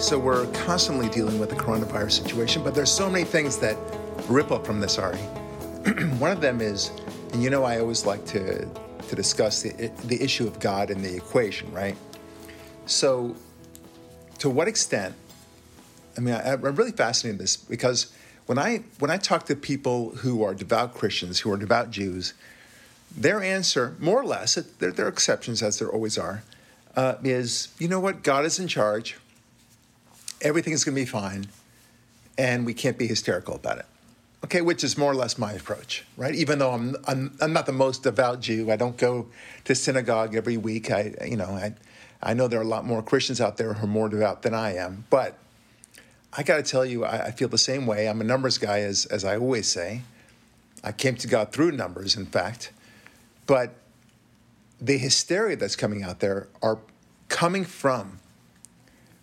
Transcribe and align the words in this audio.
So 0.00 0.18
we're 0.18 0.46
constantly 0.52 1.10
dealing 1.10 1.38
with 1.38 1.50
the 1.50 1.56
coronavirus 1.56 2.12
situation, 2.22 2.64
but 2.64 2.74
there's 2.74 2.90
so 2.90 3.10
many 3.10 3.22
things 3.22 3.58
that 3.58 3.76
ripple 4.30 4.58
from 4.64 4.80
this, 4.80 4.96
Ari. 4.96 5.18
One 6.18 6.32
of 6.32 6.40
them 6.40 6.62
is, 6.62 6.90
and 7.34 7.42
you 7.42 7.50
know, 7.50 7.64
I 7.64 7.80
always 7.80 8.06
like 8.06 8.24
to 8.28 8.66
to 8.66 9.14
discuss 9.14 9.60
the 9.60 9.92
the 10.06 10.20
issue 10.22 10.46
of 10.46 10.58
God 10.58 10.90
in 10.90 11.02
the 11.02 11.14
equation, 11.14 11.70
right? 11.70 11.96
So, 12.86 13.36
to 14.38 14.48
what 14.48 14.68
extent? 14.68 15.14
I 16.16 16.22
mean, 16.22 16.34
I, 16.34 16.54
I'm 16.54 16.62
really 16.62 16.92
fascinated 16.92 17.38
in 17.38 17.44
this 17.44 17.58
because 17.58 18.10
when 18.46 18.58
I 18.58 18.78
when 19.00 19.10
I 19.10 19.18
talk 19.18 19.44
to 19.46 19.54
people 19.54 20.12
who 20.16 20.42
are 20.42 20.54
devout 20.54 20.94
Christians, 20.94 21.40
who 21.40 21.52
are 21.52 21.58
devout 21.58 21.90
Jews, 21.90 22.32
their 23.14 23.42
answer, 23.42 23.96
more 24.00 24.18
or 24.18 24.24
less, 24.24 24.54
there, 24.54 24.92
there 24.92 25.04
are 25.04 25.10
exceptions 25.10 25.62
as 25.62 25.78
there 25.78 25.90
always 25.90 26.16
are, 26.16 26.42
uh, 26.96 27.16
is 27.22 27.68
you 27.78 27.86
know 27.86 28.00
what? 28.00 28.22
God 28.22 28.46
is 28.46 28.58
in 28.58 28.66
charge 28.66 29.18
everything's 30.40 30.84
going 30.84 30.94
to 30.94 31.00
be 31.00 31.06
fine, 31.06 31.46
and 32.38 32.64
we 32.66 32.74
can't 32.74 32.98
be 32.98 33.06
hysterical 33.06 33.54
about 33.54 33.78
it. 33.78 33.86
Okay, 34.44 34.62
which 34.62 34.82
is 34.82 34.96
more 34.96 35.12
or 35.12 35.14
less 35.14 35.36
my 35.36 35.52
approach, 35.52 36.04
right? 36.16 36.34
Even 36.34 36.58
though 36.58 36.72
I'm, 36.72 36.96
I'm, 37.06 37.36
I'm 37.40 37.52
not 37.52 37.66
the 37.66 37.72
most 37.72 38.04
devout 38.04 38.40
Jew, 38.40 38.70
I 38.70 38.76
don't 38.76 38.96
go 38.96 39.26
to 39.64 39.74
synagogue 39.74 40.34
every 40.34 40.56
week. 40.56 40.90
I, 40.90 41.14
you 41.26 41.36
know, 41.36 41.50
I, 41.50 41.74
I 42.22 42.32
know 42.32 42.48
there 42.48 42.58
are 42.58 42.64
a 42.64 42.66
lot 42.66 42.86
more 42.86 43.02
Christians 43.02 43.40
out 43.40 43.58
there 43.58 43.74
who 43.74 43.84
are 43.84 43.88
more 43.88 44.08
devout 44.08 44.42
than 44.42 44.54
I 44.54 44.76
am, 44.76 45.04
but 45.10 45.38
I 46.32 46.42
got 46.42 46.56
to 46.56 46.62
tell 46.62 46.86
you, 46.86 47.04
I, 47.04 47.26
I, 47.26 47.30
feel 47.32 47.48
the 47.48 47.58
same 47.58 47.86
way. 47.86 48.08
I'm 48.08 48.20
a 48.20 48.24
numbers 48.24 48.56
guy, 48.56 48.80
as, 48.80 49.04
as 49.06 49.24
I 49.24 49.36
always 49.36 49.66
say. 49.66 50.02
I 50.82 50.92
came 50.92 51.16
to 51.16 51.26
God 51.26 51.52
through 51.52 51.72
numbers, 51.72 52.16
in 52.16 52.26
fact. 52.26 52.72
But 53.46 53.74
the 54.80 54.96
hysteria 54.96 55.56
that's 55.56 55.76
coming 55.76 56.02
out 56.02 56.20
there 56.20 56.48
are 56.62 56.78
coming 57.28 57.64
from 57.64 58.20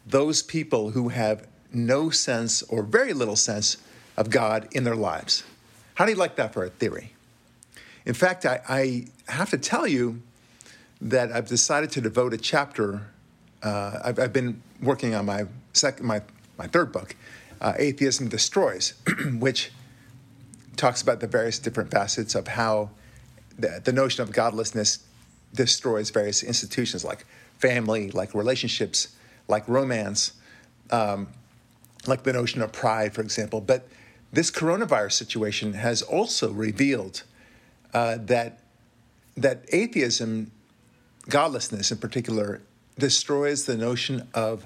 those 0.07 0.41
people 0.41 0.91
who 0.91 1.09
have 1.09 1.47
no 1.73 2.09
sense 2.09 2.63
or 2.63 2.81
very 2.81 3.13
little 3.13 3.35
sense 3.35 3.77
of 4.15 4.29
God 4.29 4.67
in 4.71 4.83
their 4.83 4.95
lives. 4.95 5.43
How 5.95 6.05
do 6.05 6.11
you 6.11 6.17
like 6.17 6.37
that 6.37 6.53
for 6.53 6.63
a 6.63 6.69
theory? 6.69 7.13
In 8.05 8.13
fact, 8.13 8.45
I, 8.45 8.61
I 8.69 9.07
have 9.31 9.49
to 9.49 9.57
tell 9.57 9.85
you 9.85 10.21
that 11.01 11.31
I've 11.31 11.47
decided 11.47 11.91
to 11.91 12.01
devote 12.01 12.33
a 12.33 12.37
chapter. 12.37 13.07
Uh, 13.61 13.99
I've, 14.03 14.19
I've, 14.19 14.33
been 14.33 14.61
working 14.81 15.13
on 15.13 15.25
my 15.25 15.45
second, 15.73 16.05
my, 16.05 16.21
my 16.57 16.67
third 16.67 16.91
book, 16.91 17.15
uh, 17.59 17.73
Atheism 17.77 18.29
Destroys, 18.29 18.93
which 19.39 19.71
talks 20.77 21.01
about 21.01 21.19
the 21.19 21.27
various 21.27 21.59
different 21.59 21.91
facets 21.91 22.33
of 22.33 22.47
how 22.47 22.91
the, 23.59 23.81
the 23.83 23.91
notion 23.91 24.23
of 24.23 24.31
godlessness 24.31 24.99
destroys 25.53 26.09
various 26.09 26.43
institutions 26.43 27.03
like 27.03 27.25
family, 27.57 28.11
like 28.11 28.33
relationships, 28.33 29.16
like 29.47 29.67
romance, 29.67 30.33
um, 30.91 31.27
like 32.05 32.23
the 32.23 32.33
notion 32.33 32.61
of 32.61 32.71
pride, 32.71 33.13
for 33.13 33.21
example. 33.21 33.61
But 33.61 33.87
this 34.31 34.51
coronavirus 34.51 35.13
situation 35.13 35.73
has 35.73 36.01
also 36.01 36.51
revealed 36.51 37.23
uh, 37.93 38.17
that 38.21 38.59
that 39.35 39.65
atheism, 39.71 40.51
godlessness 41.29 41.91
in 41.91 41.99
particular, 41.99 42.61
destroys 42.97 43.65
the 43.65 43.77
notion 43.77 44.27
of 44.33 44.65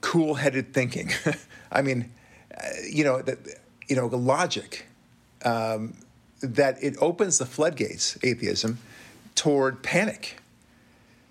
cool-headed 0.00 0.74
thinking. 0.74 1.12
I 1.72 1.82
mean, 1.82 2.10
uh, 2.56 2.62
you 2.90 3.04
know, 3.04 3.22
that 3.22 3.38
you 3.88 3.96
know, 3.96 4.06
logic. 4.06 4.86
Um, 5.44 5.94
that 6.42 6.82
it 6.82 6.96
opens 7.00 7.38
the 7.38 7.46
floodgates, 7.46 8.18
atheism, 8.22 8.78
toward 9.34 9.82
panic 9.82 10.40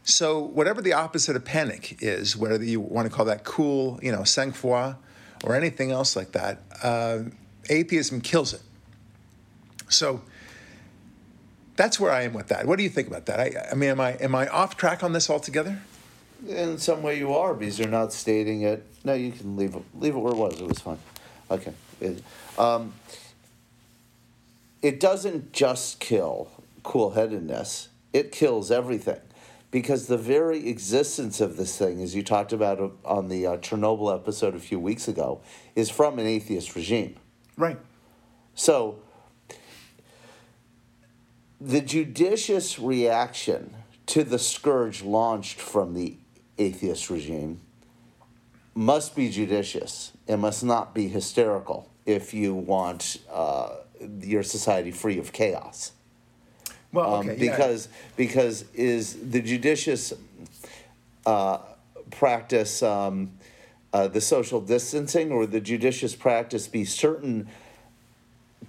so, 0.09 0.39
whatever 0.39 0.81
the 0.81 0.93
opposite 0.93 1.35
of 1.35 1.45
panic 1.45 1.97
is, 2.01 2.35
whether 2.35 2.63
you 2.63 2.79
want 2.79 3.09
to 3.09 3.15
call 3.15 3.25
that 3.25 3.43
cool, 3.43 3.99
you 4.01 4.11
know, 4.11 4.23
sang 4.23 4.51
froid, 4.51 4.95
or 5.43 5.55
anything 5.55 5.91
else 5.91 6.15
like 6.15 6.31
that, 6.31 6.61
uh, 6.83 7.19
atheism 7.69 8.21
kills 8.21 8.53
it. 8.53 8.61
So, 9.87 10.21
that's 11.75 11.99
where 11.99 12.11
I 12.11 12.23
am 12.23 12.33
with 12.33 12.47
that. 12.47 12.65
What 12.65 12.77
do 12.77 12.83
you 12.83 12.89
think 12.89 13.07
about 13.07 13.27
that? 13.27 13.39
I, 13.39 13.69
I 13.71 13.75
mean, 13.75 13.91
am 13.91 14.01
I 14.01 14.11
am 14.13 14.35
I 14.35 14.47
off 14.47 14.75
track 14.77 15.03
on 15.03 15.13
this 15.13 15.29
altogether? 15.29 15.79
In 16.47 16.77
some 16.77 17.03
way, 17.03 17.17
you 17.17 17.33
are 17.33 17.53
because 17.53 17.77
you're 17.77 17.87
not 17.87 18.11
stating 18.11 18.63
it. 18.63 18.85
No, 19.03 19.13
you 19.13 19.31
can 19.31 19.55
leave 19.55 19.75
it. 19.75 19.83
Leave 19.95 20.15
it 20.15 20.19
where 20.19 20.33
it 20.33 20.37
was. 20.37 20.59
It 20.59 20.67
was 20.67 20.79
fine. 20.79 20.99
Okay. 21.51 21.73
It, 22.01 22.23
um, 22.57 22.93
it 24.81 24.99
doesn't 24.99 25.51
just 25.51 25.99
kill 25.99 26.49
cool 26.83 27.11
headedness. 27.11 27.89
It 28.13 28.31
kills 28.31 28.71
everything 28.71 29.19
because 29.71 30.07
the 30.07 30.17
very 30.17 30.67
existence 30.67 31.39
of 31.39 31.57
this 31.57 31.77
thing, 31.77 32.01
as 32.01 32.15
you 32.15 32.23
talked 32.23 32.53
about 32.53 32.93
on 33.05 33.27
the 33.27 33.45
uh, 33.45 33.57
Chernobyl 33.57 34.13
episode 34.13 34.55
a 34.55 34.59
few 34.59 34.79
weeks 34.79 35.07
ago, 35.07 35.41
is 35.75 35.89
from 35.89 36.17
an 36.17 36.25
atheist 36.25 36.75
regime. 36.75 37.15
Right. 37.55 37.77
So, 38.55 38.99
the 41.61 41.81
judicious 41.81 42.79
reaction 42.79 43.75
to 44.07 44.23
the 44.23 44.39
scourge 44.39 45.03
launched 45.03 45.59
from 45.59 45.93
the 45.93 46.17
atheist 46.57 47.09
regime 47.09 47.61
must 48.73 49.15
be 49.15 49.29
judicious. 49.29 50.13
It 50.27 50.37
must 50.37 50.63
not 50.63 50.95
be 50.95 51.07
hysterical 51.07 51.89
if 52.05 52.33
you 52.33 52.55
want 52.55 53.17
uh, 53.31 53.75
your 54.21 54.41
society 54.41 54.91
free 54.91 55.19
of 55.19 55.31
chaos. 55.31 55.91
Well, 56.91 57.15
um, 57.15 57.19
okay, 57.21 57.33
um, 57.33 57.39
because 57.39 57.87
yeah. 57.87 58.13
because 58.17 58.65
is 58.73 59.31
the 59.31 59.41
judicious 59.41 60.13
uh, 61.25 61.59
practice 62.11 62.81
um, 62.81 63.31
uh, 63.93 64.07
the 64.07 64.21
social 64.21 64.61
distancing, 64.61 65.31
or 65.31 65.45
the 65.45 65.61
judicious 65.61 66.15
practice 66.15 66.67
be 66.67 66.85
certain 66.85 67.47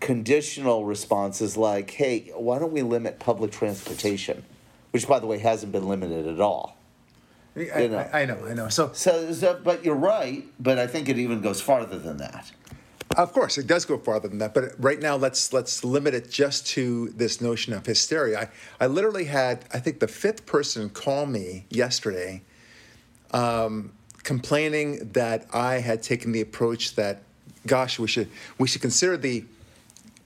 conditional 0.01 0.85
responses 0.85 1.57
like, 1.57 1.91
"Hey, 1.91 2.31
why 2.35 2.59
don't 2.59 2.73
we 2.73 2.83
limit 2.83 3.19
public 3.19 3.53
transportation?" 3.53 4.45
Which, 4.91 5.07
by 5.07 5.21
the 5.21 5.27
way, 5.27 5.39
hasn't 5.39 5.73
been 5.73 5.87
limited 5.87 6.27
at 6.27 6.41
all. 6.41 6.77
I, 7.57 7.61
you 7.61 7.89
know. 7.89 7.99
I, 7.99 8.23
I 8.23 8.25
know, 8.25 8.47
I 8.47 8.55
know. 8.55 8.69
So, 8.69 8.91
so, 8.93 9.33
so, 9.33 9.61
but 9.63 9.85
you're 9.85 9.95
right. 9.95 10.45
But 10.59 10.79
I 10.79 10.87
think 10.87 11.09
it 11.09 11.19
even 11.19 11.41
goes 11.41 11.61
farther 11.61 11.99
than 11.99 12.17
that. 12.19 12.51
Of 13.17 13.33
course, 13.33 13.59
it 13.59 13.67
does 13.67 13.85
go 13.85 13.99
farther 13.99 14.29
than 14.29 14.39
that. 14.39 14.55
But 14.55 14.75
right 14.79 15.01
now, 15.01 15.17
let's 15.17 15.53
let's 15.53 15.83
limit 15.83 16.15
it 16.15 16.31
just 16.31 16.67
to 16.69 17.09
this 17.09 17.41
notion 17.41 17.73
of 17.73 17.85
hysteria. 17.85 18.49
I, 18.81 18.85
I 18.85 18.87
literally 18.87 19.25
had, 19.25 19.65
I 19.75 19.81
think, 19.81 19.99
the 19.99 20.07
fifth 20.07 20.47
person 20.47 20.89
call 20.91 21.27
me 21.27 21.67
yesterday, 21.71 22.43
um, 23.33 23.93
complaining 24.23 25.11
that 25.13 25.47
I 25.53 25.81
had 25.81 26.05
taken 26.05 26.31
the 26.31 26.41
approach 26.41 26.95
that, 26.95 27.23
gosh, 27.67 27.99
we 27.99 28.07
should 28.07 28.29
we 28.59 28.69
should 28.69 28.81
consider 28.81 29.17
the 29.17 29.45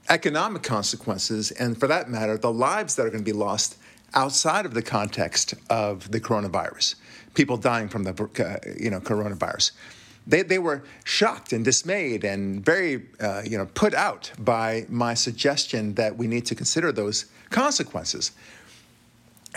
economic 0.09 0.61
consequences, 0.61 1.49
and 1.49 1.79
for 1.79 1.87
that 1.87 2.07
matter, 2.07 2.37
the 2.37 2.53
lives 2.53 2.95
that 2.95 3.05
are 3.07 3.09
going 3.09 3.23
to 3.23 3.31
be 3.31 3.37
lost 3.37 3.77
outside 4.13 4.63
of 4.63 4.75
the 4.75 4.83
context 4.83 5.55
of 5.71 6.11
the 6.11 6.21
coronavirus, 6.21 6.95
people 7.33 7.57
dying 7.57 7.89
from 7.89 8.03
the 8.03 8.11
uh, 8.13 8.57
you 8.79 8.91
know 8.91 8.99
coronavirus 8.99 9.71
they, 10.27 10.41
they 10.41 10.59
were 10.59 10.83
shocked 11.03 11.53
and 11.53 11.63
dismayed 11.63 12.23
and 12.23 12.65
very 12.65 13.05
uh, 13.19 13.41
you 13.45 13.57
know 13.57 13.67
put 13.67 13.93
out 13.93 14.31
by 14.39 14.85
my 14.89 15.13
suggestion 15.13 15.93
that 15.95 16.17
we 16.17 16.27
need 16.27 16.45
to 16.47 16.55
consider 16.55 16.91
those 16.91 17.25
consequences. 17.49 18.31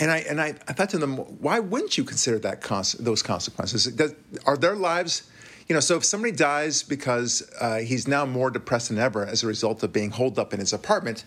And 0.00 0.10
I 0.10 0.18
and 0.18 0.40
I, 0.40 0.48
I 0.68 0.72
thought 0.72 0.90
to 0.90 0.98
them 0.98 1.16
why 1.16 1.58
wouldn't 1.58 1.98
you 1.98 2.04
consider 2.04 2.38
that 2.40 2.62
those 3.00 3.22
consequences? 3.22 3.86
Does, 3.86 4.14
are 4.46 4.56
their 4.56 4.76
lives 4.76 5.30
you 5.68 5.74
know 5.74 5.80
so 5.80 5.96
if 5.96 6.04
somebody 6.04 6.32
dies 6.32 6.82
because 6.82 7.48
uh, 7.60 7.78
he's 7.78 8.08
now 8.08 8.24
more 8.24 8.50
depressed 8.50 8.88
than 8.88 8.98
ever 8.98 9.26
as 9.26 9.42
a 9.42 9.46
result 9.46 9.82
of 9.82 9.92
being 9.92 10.10
holed 10.10 10.38
up 10.38 10.54
in 10.54 10.60
his 10.60 10.72
apartment 10.72 11.24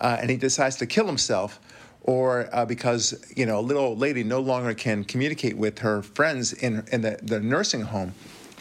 uh, 0.00 0.18
and 0.20 0.28
he 0.30 0.36
decides 0.36 0.76
to 0.76 0.86
kill 0.86 1.06
himself 1.06 1.60
or 2.02 2.48
uh, 2.52 2.64
because 2.64 3.24
you 3.36 3.46
know 3.46 3.58
a 3.58 3.60
little 3.60 3.84
old 3.84 3.98
lady 3.98 4.24
no 4.24 4.40
longer 4.40 4.74
can 4.74 5.04
communicate 5.04 5.56
with 5.56 5.78
her 5.78 6.02
friends 6.02 6.52
in, 6.52 6.84
in 6.90 7.02
the, 7.02 7.18
the 7.22 7.40
nursing 7.40 7.82
home 7.82 8.12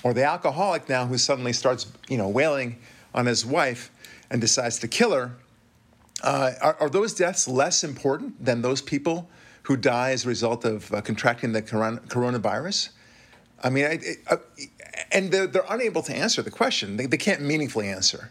or 0.06 0.14
the 0.14 0.24
alcoholic 0.24 0.88
now 0.88 1.08
who 1.08 1.18
suddenly 1.18 1.52
starts, 1.52 1.88
you 2.08 2.16
know, 2.16 2.30
wailing 2.30 2.78
on 3.16 3.26
his 3.26 3.44
wife 3.44 3.90
and 4.30 4.40
decides 4.40 4.78
to 4.78 4.88
kill 4.88 5.12
her. 5.12 5.32
Uh, 6.22 6.52
are, 6.62 6.78
are, 6.80 6.90
those 6.92 7.16
deaths 7.16 7.48
less 7.48 7.84
important 7.84 8.46
than 8.46 8.62
those 8.62 8.84
people 8.84 9.28
who 9.64 9.76
die 9.76 10.12
as 10.12 10.24
a 10.24 10.28
result 10.28 10.64
of 10.64 10.94
uh, 10.94 11.02
contracting 11.02 11.54
the 11.54 11.62
coron- 11.62 11.98
coronavirus? 12.08 12.90
I 13.64 13.72
mean, 13.72 13.86
I, 13.86 14.00
uh, 14.28 14.38
and 15.12 15.32
they're, 15.32 15.48
they're, 15.48 15.66
unable 15.70 16.04
to 16.04 16.16
answer 16.16 16.44
the 16.44 16.52
question. 16.52 16.98
They, 16.98 17.08
they, 17.08 17.18
can't 17.18 17.42
meaningfully 17.42 17.90
answer. 17.90 18.30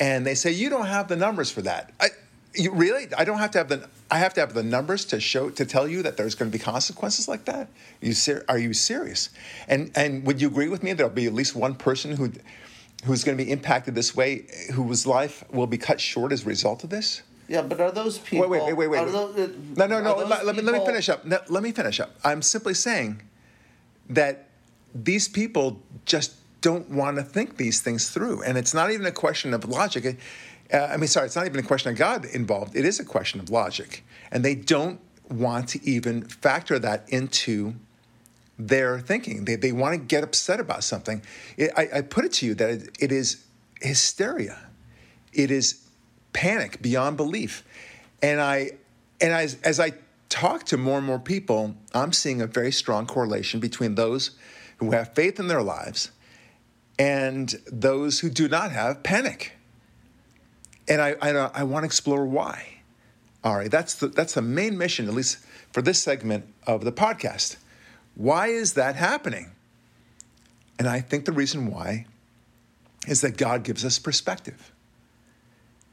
And 0.00 0.26
they 0.26 0.34
say, 0.34 0.50
you 0.50 0.68
don't 0.68 0.86
have 0.86 1.06
the 1.06 1.16
numbers 1.16 1.52
for 1.52 1.62
that. 1.62 1.92
I, 2.00 2.08
you, 2.56 2.72
really? 2.72 3.08
I 3.16 3.24
don't 3.24 3.38
have 3.38 3.50
to 3.52 3.58
have 3.58 3.68
the 3.68 3.88
I 4.10 4.18
have 4.18 4.34
to 4.34 4.40
have 4.40 4.54
the 4.54 4.62
numbers 4.62 5.04
to 5.06 5.20
show 5.20 5.50
to 5.50 5.64
tell 5.64 5.88
you 5.88 6.02
that 6.02 6.16
there's 6.16 6.34
going 6.34 6.50
to 6.50 6.56
be 6.56 6.62
consequences 6.62 7.28
like 7.28 7.44
that. 7.46 7.68
You 8.00 8.12
ser- 8.12 8.44
are 8.48 8.58
you 8.58 8.72
serious? 8.72 9.30
And 9.68 9.90
and 9.94 10.24
would 10.26 10.40
you 10.40 10.48
agree 10.48 10.68
with 10.68 10.82
me? 10.82 10.92
There'll 10.92 11.12
be 11.12 11.26
at 11.26 11.34
least 11.34 11.54
one 11.54 11.74
person 11.74 12.16
who 12.16 12.32
who's 13.04 13.24
going 13.24 13.36
to 13.36 13.44
be 13.44 13.50
impacted 13.50 13.94
this 13.94 14.16
way, 14.16 14.46
whose 14.72 15.06
life 15.06 15.44
will 15.50 15.66
be 15.66 15.78
cut 15.78 16.00
short 16.00 16.32
as 16.32 16.42
a 16.44 16.46
result 16.46 16.84
of 16.84 16.90
this. 16.90 17.22
Yeah, 17.48 17.62
but 17.62 17.80
are 17.80 17.92
those 17.92 18.18
people? 18.18 18.48
Wait, 18.48 18.62
wait, 18.62 18.76
wait, 18.76 18.88
wait. 18.88 19.00
wait. 19.04 19.12
Those, 19.12 19.38
uh, 19.38 19.52
no, 19.76 19.86
no, 19.86 20.00
no. 20.00 20.16
Let, 20.16 20.44
let, 20.44 20.56
me, 20.56 20.62
let 20.62 20.80
me 20.80 20.84
finish 20.84 21.08
up. 21.08 21.24
No, 21.24 21.38
let 21.48 21.62
me 21.62 21.70
finish 21.70 22.00
up. 22.00 22.10
I'm 22.24 22.42
simply 22.42 22.74
saying 22.74 23.22
that 24.10 24.48
these 24.94 25.28
people 25.28 25.80
just 26.06 26.34
don't 26.60 26.90
want 26.90 27.16
to 27.16 27.22
think 27.22 27.56
these 27.56 27.80
things 27.80 28.10
through. 28.10 28.42
And 28.42 28.58
it's 28.58 28.74
not 28.74 28.90
even 28.90 29.06
a 29.06 29.12
question 29.12 29.54
of 29.54 29.64
logic. 29.68 30.18
Uh, 30.72 30.78
I 30.78 30.96
mean, 30.96 31.08
sorry, 31.08 31.26
it's 31.26 31.36
not 31.36 31.46
even 31.46 31.60
a 31.60 31.66
question 31.66 31.90
of 31.90 31.98
God 31.98 32.24
involved. 32.24 32.76
It 32.76 32.84
is 32.84 32.98
a 33.00 33.04
question 33.04 33.40
of 33.40 33.50
logic. 33.50 34.04
And 34.30 34.44
they 34.44 34.54
don't 34.54 35.00
want 35.30 35.68
to 35.70 35.84
even 35.88 36.22
factor 36.22 36.78
that 36.78 37.08
into 37.08 37.74
their 38.58 39.00
thinking. 39.00 39.44
They, 39.44 39.56
they 39.56 39.72
want 39.72 39.94
to 39.94 39.98
get 39.98 40.24
upset 40.24 40.60
about 40.60 40.84
something. 40.84 41.22
It, 41.56 41.70
I, 41.76 41.88
I, 41.96 42.00
put 42.02 42.24
it 42.24 42.32
to 42.34 42.46
you 42.46 42.54
that 42.54 42.70
it, 42.70 42.96
it 42.98 43.12
is 43.12 43.44
hysteria. 43.80 44.58
It 45.32 45.50
is 45.50 45.86
panic 46.32 46.80
beyond 46.80 47.16
belief. 47.16 47.64
And 48.22 48.40
I, 48.40 48.72
and 49.20 49.32
as, 49.32 49.60
as 49.62 49.78
I 49.78 49.92
talk 50.28 50.64
to 50.66 50.76
more 50.76 50.98
and 50.98 51.06
more 51.06 51.18
people, 51.18 51.74
I'm 51.92 52.12
seeing 52.12 52.40
a 52.40 52.46
very 52.46 52.72
strong 52.72 53.06
correlation 53.06 53.60
between 53.60 53.94
those 53.94 54.30
who 54.78 54.92
have 54.92 55.14
faith 55.14 55.38
in 55.38 55.48
their 55.48 55.62
lives 55.62 56.10
and 56.98 57.54
those 57.70 58.20
who 58.20 58.30
do 58.30 58.48
not 58.48 58.72
have 58.72 59.02
panic. 59.02 59.55
And 60.88 61.00
I, 61.00 61.16
I, 61.20 61.30
I 61.30 61.62
want 61.64 61.82
to 61.82 61.86
explore 61.86 62.24
why. 62.24 62.80
All 63.42 63.56
right, 63.56 63.70
that's 63.70 63.94
the, 63.94 64.08
that's 64.08 64.34
the 64.34 64.42
main 64.42 64.76
mission, 64.76 65.08
at 65.08 65.14
least 65.14 65.38
for 65.72 65.82
this 65.82 66.02
segment 66.02 66.46
of 66.66 66.84
the 66.84 66.92
podcast. 66.92 67.56
Why 68.14 68.48
is 68.48 68.74
that 68.74 68.96
happening? 68.96 69.52
And 70.78 70.88
I 70.88 71.00
think 71.00 71.24
the 71.24 71.32
reason 71.32 71.70
why 71.70 72.06
is 73.06 73.20
that 73.20 73.36
God 73.36 73.62
gives 73.62 73.84
us 73.84 73.98
perspective. 73.98 74.72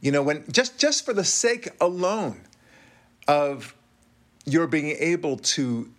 You 0.01 0.11
know, 0.11 0.23
when 0.23 0.43
just 0.51 0.79
just 0.79 1.05
for 1.05 1.13
the 1.13 1.23
sake 1.23 1.69
alone 1.79 2.41
of 3.27 3.75
your 4.45 4.67
being 4.67 4.95
able 4.99 5.37
to 5.37 5.89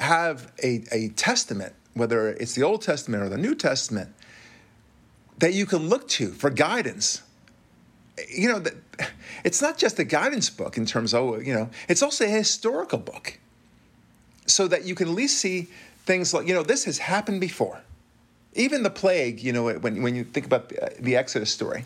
have 0.00 0.52
a, 0.62 0.84
a 0.90 1.08
testament, 1.10 1.74
whether 1.94 2.28
it's 2.28 2.54
the 2.54 2.62
Old 2.62 2.82
Testament 2.82 3.22
or 3.22 3.28
the 3.28 3.38
New 3.38 3.54
Testament, 3.54 4.12
that 5.38 5.54
you 5.54 5.66
can 5.66 5.88
look 5.88 6.08
to 6.08 6.28
for 6.28 6.50
guidance. 6.50 7.22
You 8.28 8.48
know, 8.48 8.64
it's 9.44 9.62
not 9.62 9.78
just 9.78 9.98
a 9.98 10.04
guidance 10.04 10.50
book 10.50 10.76
in 10.76 10.86
terms 10.86 11.14
of, 11.14 11.44
you 11.44 11.54
know, 11.54 11.70
it's 11.88 12.02
also 12.02 12.24
a 12.24 12.28
historical 12.28 12.98
book 12.98 13.38
so 14.46 14.66
that 14.68 14.84
you 14.84 14.94
can 14.94 15.08
at 15.08 15.14
least 15.14 15.38
see 15.38 15.68
things 16.06 16.32
like, 16.32 16.46
you 16.46 16.54
know, 16.54 16.62
this 16.62 16.84
has 16.84 16.98
happened 16.98 17.40
before. 17.40 17.82
Even 18.54 18.82
the 18.82 18.90
plague, 18.90 19.40
you 19.40 19.52
know, 19.52 19.72
when, 19.74 20.02
when 20.02 20.14
you 20.14 20.24
think 20.24 20.46
about 20.46 20.70
the, 20.70 20.82
uh, 20.82 20.88
the 20.98 21.16
Exodus 21.16 21.50
story, 21.50 21.84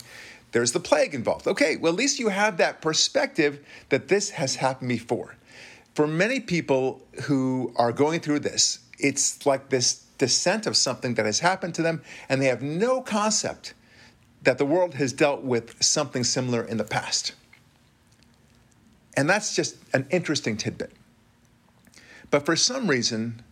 there's 0.52 0.72
the 0.72 0.80
plague 0.80 1.14
involved. 1.14 1.46
Okay, 1.46 1.76
well, 1.76 1.92
at 1.92 1.98
least 1.98 2.18
you 2.18 2.28
have 2.28 2.56
that 2.58 2.80
perspective 2.80 3.64
that 3.88 4.08
this 4.08 4.30
has 4.30 4.56
happened 4.56 4.88
before. 4.88 5.36
For 5.94 6.06
many 6.06 6.40
people 6.40 7.02
who 7.24 7.72
are 7.76 7.92
going 7.92 8.20
through 8.20 8.40
this, 8.40 8.78
it's 8.98 9.44
like 9.44 9.68
this 9.68 10.04
descent 10.18 10.66
of 10.66 10.76
something 10.76 11.14
that 11.14 11.26
has 11.26 11.40
happened 11.40 11.74
to 11.74 11.82
them, 11.82 12.00
and 12.28 12.40
they 12.40 12.46
have 12.46 12.62
no 12.62 13.02
concept 13.02 13.74
that 14.42 14.58
the 14.58 14.66
world 14.66 14.94
has 14.94 15.12
dealt 15.12 15.42
with 15.42 15.82
something 15.82 16.24
similar 16.24 16.62
in 16.62 16.76
the 16.76 16.84
past. 16.84 17.34
And 19.16 19.28
that's 19.28 19.54
just 19.54 19.76
an 19.92 20.06
interesting 20.10 20.56
tidbit. 20.56 20.92
But 22.30 22.46
for 22.46 22.56
some 22.56 22.88
reason, 22.88 23.42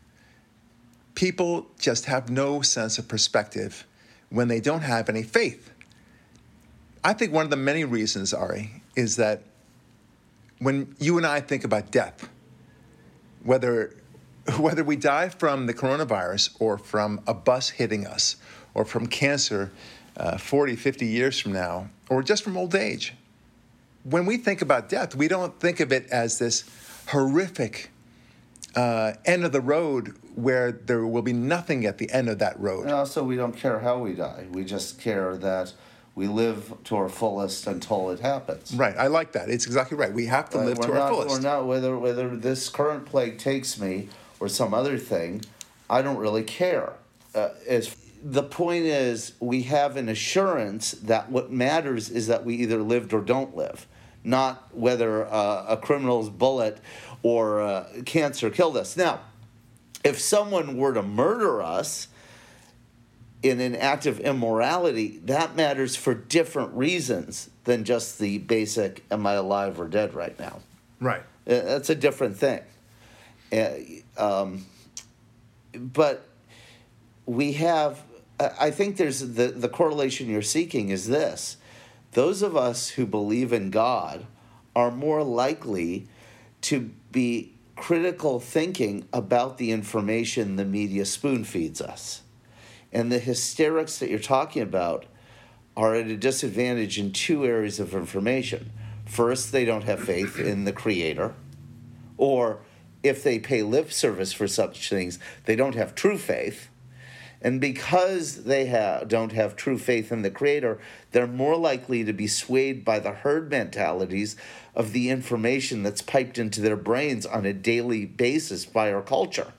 people 1.14 1.66
just 1.78 2.06
have 2.06 2.30
no 2.30 2.62
sense 2.62 2.98
of 2.98 3.08
perspective 3.08 3.86
when 4.30 4.48
they 4.48 4.60
don't 4.60 4.80
have 4.82 5.08
any 5.08 5.22
faith. 5.22 5.70
I 7.04 7.12
think 7.12 7.32
one 7.32 7.44
of 7.44 7.50
the 7.50 7.56
many 7.56 7.84
reasons, 7.84 8.32
Ari, 8.32 8.82
is 8.96 9.16
that 9.16 9.42
when 10.58 10.94
you 10.98 11.16
and 11.18 11.26
I 11.26 11.40
think 11.40 11.64
about 11.64 11.90
death, 11.90 12.28
whether 13.42 13.94
whether 14.58 14.82
we 14.82 14.96
die 14.96 15.28
from 15.28 15.66
the 15.66 15.74
coronavirus 15.74 16.56
or 16.58 16.78
from 16.78 17.20
a 17.26 17.34
bus 17.34 17.68
hitting 17.68 18.06
us 18.06 18.36
or 18.72 18.84
from 18.84 19.06
cancer 19.06 19.70
uh, 20.16 20.36
40, 20.38 20.76
50 20.76 21.06
years 21.06 21.38
from 21.38 21.52
now, 21.52 21.88
or 22.08 22.22
just 22.22 22.44
from 22.44 22.56
old 22.56 22.74
age, 22.74 23.14
when 24.04 24.26
we 24.26 24.36
think 24.36 24.62
about 24.62 24.88
death, 24.88 25.14
we 25.14 25.28
don't 25.28 25.58
think 25.60 25.80
of 25.80 25.92
it 25.92 26.06
as 26.10 26.38
this 26.38 26.64
horrific 27.08 27.90
uh, 28.74 29.12
end 29.24 29.44
of 29.44 29.52
the 29.52 29.60
road 29.60 30.14
where 30.34 30.72
there 30.72 31.06
will 31.06 31.22
be 31.22 31.32
nothing 31.32 31.84
at 31.84 31.98
the 31.98 32.10
end 32.10 32.28
of 32.28 32.38
that 32.38 32.58
road. 32.58 32.84
And 32.84 32.92
also, 32.92 33.22
we 33.22 33.36
don't 33.36 33.56
care 33.56 33.80
how 33.80 33.98
we 33.98 34.14
die. 34.14 34.46
We 34.50 34.64
just 34.64 35.00
care 35.00 35.36
that 35.38 35.72
we 36.14 36.26
live 36.26 36.74
to 36.84 36.96
our 36.96 37.08
fullest 37.08 37.66
until 37.66 38.10
it 38.10 38.20
happens. 38.20 38.74
Right. 38.74 38.96
I 38.96 39.08
like 39.08 39.32
that. 39.32 39.48
It's 39.48 39.66
exactly 39.66 39.96
right. 39.96 40.12
We 40.12 40.26
have 40.26 40.50
to 40.50 40.58
live 40.58 40.78
to 40.80 40.88
not, 40.88 40.96
our 40.96 41.08
fullest. 41.08 41.30
We're 41.30 41.40
not 41.40 41.66
whether 41.66 41.98
whether 41.98 42.36
this 42.36 42.68
current 42.68 43.06
plague 43.06 43.38
takes 43.38 43.78
me 43.78 44.08
or 44.38 44.48
some 44.48 44.74
other 44.74 44.98
thing. 44.98 45.42
I 45.88 46.02
don't 46.02 46.18
really 46.18 46.42
care. 46.42 46.92
Uh, 47.34 47.50
as 47.68 47.94
the 48.22 48.42
point 48.42 48.84
is, 48.84 49.32
we 49.40 49.62
have 49.62 49.96
an 49.96 50.08
assurance 50.08 50.92
that 50.92 51.30
what 51.30 51.50
matters 51.50 52.10
is 52.10 52.26
that 52.26 52.44
we 52.44 52.56
either 52.56 52.82
lived 52.82 53.12
or 53.12 53.20
don't 53.20 53.56
live, 53.56 53.86
not 54.24 54.74
whether 54.76 55.26
uh, 55.26 55.66
a 55.68 55.76
criminal's 55.76 56.28
bullet 56.28 56.78
or 57.22 57.60
uh, 57.60 57.86
cancer 58.04 58.50
killed 58.50 58.76
us. 58.76 58.96
Now, 58.96 59.20
if 60.04 60.18
someone 60.20 60.76
were 60.76 60.94
to 60.94 61.02
murder 61.02 61.62
us 61.62 62.08
in 63.42 63.60
an 63.60 63.74
act 63.74 64.04
of 64.06 64.20
immorality, 64.20 65.18
that 65.24 65.56
matters 65.56 65.96
for 65.96 66.14
different 66.14 66.72
reasons 66.72 67.48
than 67.64 67.84
just 67.84 68.18
the 68.18 68.38
basic 68.38 69.04
am 69.10 69.26
I 69.26 69.34
alive 69.34 69.80
or 69.80 69.88
dead 69.88 70.14
right 70.14 70.38
now? 70.38 70.60
Right. 71.00 71.22
Uh, 71.46 71.60
that's 71.60 71.90
a 71.90 71.94
different 71.94 72.36
thing. 72.36 72.60
Uh, 73.52 74.22
um, 74.22 74.66
but 75.74 76.26
we 77.26 77.52
have, 77.52 78.02
I 78.58 78.70
think 78.70 78.96
there's 78.96 79.20
the, 79.20 79.48
the 79.48 79.68
correlation 79.68 80.28
you're 80.28 80.42
seeking 80.42 80.88
is 80.88 81.08
this 81.08 81.56
those 82.12 82.42
of 82.42 82.56
us 82.56 82.90
who 82.90 83.06
believe 83.06 83.52
in 83.52 83.70
God 83.70 84.26
are 84.74 84.90
more 84.90 85.22
likely 85.22 86.08
to 86.62 86.90
be 87.12 87.52
critical 87.76 88.40
thinking 88.40 89.06
about 89.12 89.58
the 89.58 89.72
information 89.72 90.56
the 90.56 90.64
media 90.64 91.04
spoon 91.04 91.44
feeds 91.44 91.80
us. 91.80 92.22
And 92.92 93.10
the 93.10 93.18
hysterics 93.18 93.98
that 93.98 94.10
you're 94.10 94.18
talking 94.18 94.62
about 94.62 95.06
are 95.76 95.94
at 95.94 96.08
a 96.08 96.16
disadvantage 96.16 96.98
in 96.98 97.12
two 97.12 97.44
areas 97.44 97.78
of 97.78 97.94
information. 97.94 98.72
First, 99.06 99.52
they 99.52 99.64
don't 99.64 99.84
have 99.84 100.00
faith 100.00 100.38
in 100.38 100.64
the 100.64 100.72
creator, 100.72 101.34
or 102.16 102.60
if 103.02 103.22
they 103.22 103.38
pay 103.38 103.62
lip 103.62 103.92
service 103.92 104.32
for 104.32 104.46
such 104.46 104.88
things, 104.88 105.18
they 105.46 105.56
don't 105.56 105.74
have 105.74 105.94
true 105.94 106.18
faith. 106.18 106.69
And 107.42 107.60
because 107.60 108.44
they 108.44 108.66
have, 108.66 109.08
don't 109.08 109.32
have 109.32 109.56
true 109.56 109.78
faith 109.78 110.12
in 110.12 110.22
the 110.22 110.30
Creator, 110.30 110.78
they're 111.12 111.26
more 111.26 111.56
likely 111.56 112.04
to 112.04 112.12
be 112.12 112.26
swayed 112.26 112.84
by 112.84 112.98
the 112.98 113.12
herd 113.12 113.50
mentalities 113.50 114.36
of 114.74 114.92
the 114.92 115.08
information 115.08 115.82
that's 115.82 116.02
piped 116.02 116.38
into 116.38 116.60
their 116.60 116.76
brains 116.76 117.24
on 117.24 117.46
a 117.46 117.52
daily 117.52 118.04
basis 118.04 118.66
by 118.66 118.92
our 118.92 119.02
culture, 119.02 119.52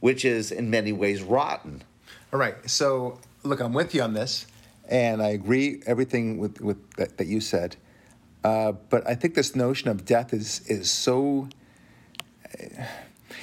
which 0.00 0.24
is 0.24 0.52
in 0.52 0.70
many 0.70 0.92
ways 0.92 1.22
rotten. 1.22 1.82
All 2.32 2.38
right. 2.38 2.56
So, 2.70 3.18
look, 3.42 3.60
I'm 3.60 3.72
with 3.72 3.94
you 3.94 4.02
on 4.02 4.14
this, 4.14 4.46
and 4.88 5.20
I 5.22 5.28
agree 5.28 5.82
everything 5.86 6.38
with, 6.38 6.60
with 6.60 6.90
that, 6.92 7.18
that 7.18 7.26
you 7.26 7.40
said. 7.40 7.76
Uh, 8.44 8.72
but 8.72 9.08
I 9.08 9.14
think 9.14 9.34
this 9.34 9.56
notion 9.56 9.88
of 9.88 10.04
death 10.04 10.34
is 10.34 10.60
is 10.66 10.90
so 10.90 11.48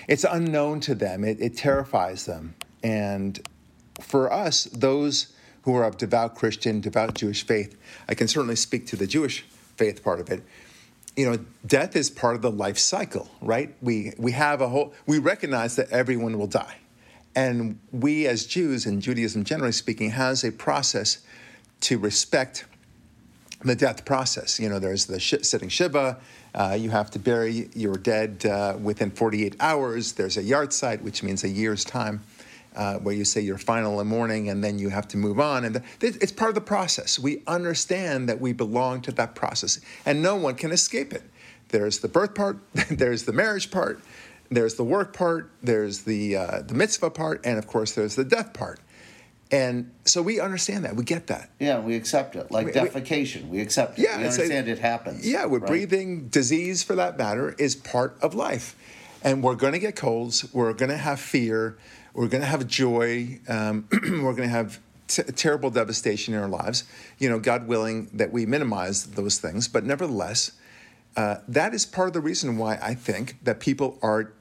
it's 0.07 0.23
unknown 0.23 0.79
to 0.81 0.95
them. 0.95 1.23
It, 1.23 1.41
it 1.41 1.57
terrifies 1.57 2.25
them, 2.25 2.53
and 2.83 3.39
for 4.03 4.31
us, 4.31 4.65
those 4.65 5.33
who 5.63 5.75
are 5.75 5.83
of 5.83 5.97
devout 5.97 6.35
Christian, 6.35 6.81
devout 6.81 7.15
Jewish 7.15 7.45
faith, 7.45 7.77
I 8.09 8.15
can 8.15 8.27
certainly 8.27 8.55
speak 8.55 8.87
to 8.87 8.95
the 8.95 9.07
Jewish 9.07 9.43
faith 9.75 10.03
part 10.03 10.19
of 10.19 10.29
it. 10.29 10.43
You 11.15 11.29
know, 11.29 11.39
death 11.65 11.95
is 11.95 12.09
part 12.09 12.35
of 12.35 12.41
the 12.41 12.51
life 12.51 12.77
cycle, 12.77 13.29
right? 13.41 13.75
We 13.81 14.13
we 14.17 14.31
have 14.31 14.61
a 14.61 14.69
whole 14.69 14.93
we 15.05 15.19
recognize 15.19 15.75
that 15.75 15.89
everyone 15.91 16.37
will 16.39 16.47
die. 16.47 16.77
And 17.35 17.79
we 17.91 18.27
as 18.27 18.45
Jews 18.45 18.85
and 18.85 19.01
Judaism 19.01 19.43
generally 19.43 19.71
speaking 19.71 20.11
has 20.11 20.43
a 20.43 20.51
process 20.51 21.19
to 21.81 21.97
respect 21.97 22.65
the 23.63 23.75
death 23.75 24.05
process. 24.05 24.59
You 24.59 24.69
know, 24.69 24.79
there's 24.79 25.05
the 25.05 25.19
sh- 25.19 25.43
sitting 25.43 25.69
shiva. 25.69 26.17
Uh, 26.53 26.77
you 26.79 26.89
have 26.89 27.11
to 27.11 27.19
bury 27.19 27.69
your 27.73 27.95
dead 27.95 28.45
uh, 28.45 28.77
within 28.81 29.11
48 29.11 29.55
hours. 29.59 30.13
There's 30.13 30.37
a 30.37 30.43
yahrzeit, 30.43 31.01
which 31.01 31.23
means 31.23 31.43
a 31.43 31.49
year's 31.49 31.85
time 31.85 32.21
uh, 32.75 32.95
where 32.99 33.13
you 33.13 33.25
say 33.25 33.41
your 33.41 33.57
final 33.57 33.99
in 33.99 34.07
mourning 34.07 34.49
and 34.49 34.63
then 34.63 34.79
you 34.79 34.89
have 34.89 35.07
to 35.09 35.17
move 35.17 35.39
on. 35.39 35.65
And 35.65 35.81
it's 36.01 36.31
part 36.31 36.49
of 36.49 36.55
the 36.55 36.61
process. 36.61 37.19
We 37.19 37.43
understand 37.47 38.29
that 38.29 38.39
we 38.39 38.53
belong 38.53 39.01
to 39.01 39.11
that 39.13 39.35
process 39.35 39.79
and 40.05 40.21
no 40.21 40.35
one 40.35 40.55
can 40.55 40.71
escape 40.71 41.13
it. 41.13 41.23
There's 41.69 41.99
the 41.99 42.07
birth 42.07 42.35
part, 42.35 42.59
there's 42.89 43.23
the 43.23 43.33
marriage 43.33 43.71
part, 43.71 44.01
there's 44.49 44.75
the 44.75 44.83
work 44.83 45.13
part, 45.13 45.49
there's 45.63 46.01
the, 46.01 46.35
uh, 46.35 46.61
the 46.61 46.73
mitzvah 46.73 47.11
part, 47.11 47.41
and 47.45 47.57
of 47.57 47.67
course, 47.67 47.93
there's 47.93 48.15
the 48.15 48.25
death 48.25 48.53
part. 48.53 48.79
And 49.51 49.91
so 50.05 50.21
we 50.21 50.39
understand 50.39 50.85
that. 50.85 50.95
We 50.95 51.03
get 51.03 51.27
that. 51.27 51.49
Yeah, 51.59 51.79
we 51.79 51.95
accept 51.95 52.37
it. 52.37 52.51
Like 52.51 52.67
we, 52.67 52.71
defecation, 52.71 53.43
we, 53.43 53.57
we 53.57 53.61
accept 53.61 53.99
it. 53.99 54.03
Yeah, 54.03 54.17
we 54.17 54.23
understand 54.23 54.69
a, 54.69 54.71
it 54.71 54.79
happens. 54.79 55.27
Yeah, 55.27 55.45
we're 55.45 55.59
right? 55.59 55.67
breathing. 55.67 56.29
Disease, 56.29 56.83
for 56.83 56.95
that 56.95 57.17
matter, 57.17 57.53
is 57.57 57.75
part 57.75 58.17
of 58.21 58.33
life. 58.33 58.77
And 59.23 59.43
we're 59.43 59.55
going 59.55 59.73
to 59.73 59.79
get 59.79 59.97
colds. 59.97 60.51
We're 60.53 60.73
going 60.73 60.89
to 60.89 60.97
have 60.97 61.19
fear. 61.19 61.77
We're 62.13 62.27
going 62.27 62.41
to 62.41 62.47
have 62.47 62.67
joy. 62.67 63.39
Um, 63.47 63.87
we're 63.91 64.33
going 64.33 64.43
to 64.43 64.47
have 64.47 64.79
t- 65.07 65.23
terrible 65.23 65.69
devastation 65.69 66.33
in 66.33 66.39
our 66.39 66.49
lives. 66.49 66.83
You 67.19 67.29
know, 67.29 67.39
God 67.39 67.67
willing 67.67 68.09
that 68.13 68.31
we 68.31 68.45
minimize 68.45 69.05
those 69.05 69.39
things. 69.39 69.67
But 69.67 69.85
nevertheless, 69.85 70.51
uh, 71.15 71.37
that 71.47 71.73
is 71.73 71.85
part 71.85 72.07
of 72.07 72.13
the 72.13 72.21
reason 72.21 72.57
why 72.57 72.79
I 72.81 72.95
think 72.95 73.43
that 73.43 73.59
people 73.59 73.99
are, 74.01 74.33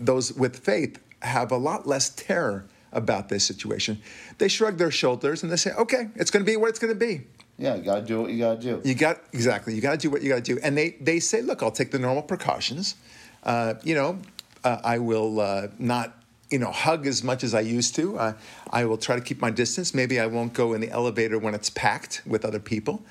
those 0.00 0.32
with 0.32 0.58
faith, 0.58 0.98
have 1.22 1.50
a 1.50 1.56
lot 1.56 1.86
less 1.86 2.10
terror 2.10 2.66
about 2.92 3.28
this 3.28 3.44
situation. 3.44 4.00
They 4.38 4.48
shrug 4.48 4.78
their 4.78 4.90
shoulders 4.90 5.42
and 5.42 5.52
they 5.52 5.56
say, 5.56 5.72
okay, 5.72 6.08
it's 6.14 6.30
going 6.30 6.44
to 6.44 6.50
be 6.50 6.56
what 6.56 6.70
it's 6.70 6.78
going 6.78 6.92
to 6.92 6.98
be. 6.98 7.22
Yeah, 7.58 7.74
you 7.74 7.82
got 7.82 7.96
to 7.96 8.02
do 8.02 8.22
what 8.22 8.30
you 8.30 8.38
got 8.38 8.60
to 8.60 8.80
do. 8.80 8.88
You 8.88 8.94
got 8.94 9.20
exactly. 9.32 9.74
You 9.74 9.80
got 9.80 9.92
to 9.92 9.98
do 9.98 10.10
what 10.10 10.22
you 10.22 10.28
got 10.28 10.44
to 10.44 10.54
do. 10.54 10.60
And 10.62 10.78
they 10.78 10.90
they 11.00 11.18
say, 11.18 11.42
look, 11.42 11.62
I'll 11.62 11.72
take 11.72 11.90
the 11.90 11.98
normal 11.98 12.22
precautions. 12.22 12.94
Uh, 13.42 13.74
you 13.82 13.96
know, 13.96 14.20
uh, 14.62 14.78
I 14.84 14.98
will 14.98 15.40
uh, 15.40 15.66
not 15.78 16.17
you 16.50 16.58
know 16.58 16.70
hug 16.70 17.06
as 17.06 17.22
much 17.22 17.44
as 17.44 17.54
I 17.54 17.60
used 17.60 17.94
to. 17.96 18.18
Uh, 18.18 18.32
I 18.70 18.84
will 18.84 18.98
try 18.98 19.16
to 19.16 19.22
keep 19.22 19.40
my 19.40 19.50
distance. 19.50 19.94
Maybe 19.94 20.18
I 20.20 20.26
won't 20.26 20.52
go 20.52 20.72
in 20.72 20.80
the 20.80 20.90
elevator 20.90 21.38
when 21.38 21.54
it's 21.54 21.70
packed 21.70 22.22
with 22.26 22.44
other 22.44 22.60
people. 22.60 23.02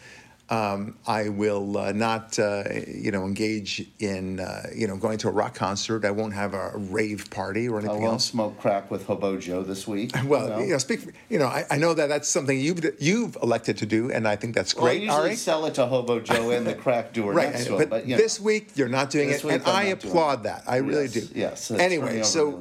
Um, 0.50 0.96
I 1.06 1.28
will 1.28 1.78
uh, 1.78 1.92
not, 1.92 2.40
uh, 2.40 2.64
you 2.88 3.12
know, 3.12 3.26
engage 3.26 3.86
in, 4.00 4.40
uh, 4.40 4.68
you 4.74 4.88
know, 4.88 4.96
going 4.96 5.18
to 5.18 5.28
a 5.28 5.32
rock 5.32 5.54
concert. 5.56 6.06
I 6.06 6.12
won't 6.12 6.34
have 6.34 6.54
a 6.54 6.72
rave 6.74 7.30
party 7.30 7.68
or 7.68 7.80
anything 7.80 7.98
I 7.98 8.00
won't 8.00 8.14
else. 8.14 8.26
smoke 8.26 8.58
crack 8.58 8.90
with 8.90 9.06
Hobo 9.08 9.38
Joe 9.38 9.62
this 9.64 9.86
week. 9.86 10.12
Well, 10.28 10.44
you 10.44 10.50
know? 10.50 10.60
you 10.60 10.68
know, 10.72 10.78
speak. 10.78 11.02
For, 11.02 11.12
you 11.30 11.38
know, 11.40 11.48
I, 11.48 11.66
I 11.70 11.78
know 11.78 11.94
that 11.94 12.08
that's 12.08 12.30
something 12.30 12.58
you've 12.58 12.80
you've 13.00 13.36
elected 13.44 13.78
to 13.80 13.86
do, 13.86 14.10
and 14.10 14.26
I 14.26 14.38
think 14.38 14.56
that's 14.56 14.74
Well, 14.74 14.86
I 14.88 14.92
usually 14.94 15.10
Ari. 15.10 15.36
sell 15.36 15.66
it 15.66 15.74
to 15.76 15.86
Hobo 15.86 16.22
Joe 16.22 16.52
and 16.52 16.66
the 16.66 16.76
crack 16.76 17.12
doer 17.14 17.34
Right, 17.34 17.50
next 17.52 17.60
and- 17.60 17.68
to 17.68 17.74
him. 17.74 17.80
but, 17.80 17.90
But, 17.90 18.06
you 18.08 18.16
know, 18.16 18.22
this 18.22 18.40
week 18.40 18.70
you're 18.76 18.88
not 18.88 19.10
doing 19.10 19.28
This 19.28 19.44
it, 19.44 19.52
and 19.52 19.64
I'm 19.64 19.76
I 19.76 19.84
applaud 19.90 20.44
that. 20.44 20.64
I 20.66 20.78
really 20.78 21.04
Yes, 21.08 21.14
do. 21.14 21.28
yes, 21.40 21.72
Anyway, 21.72 22.24
so 22.24 22.52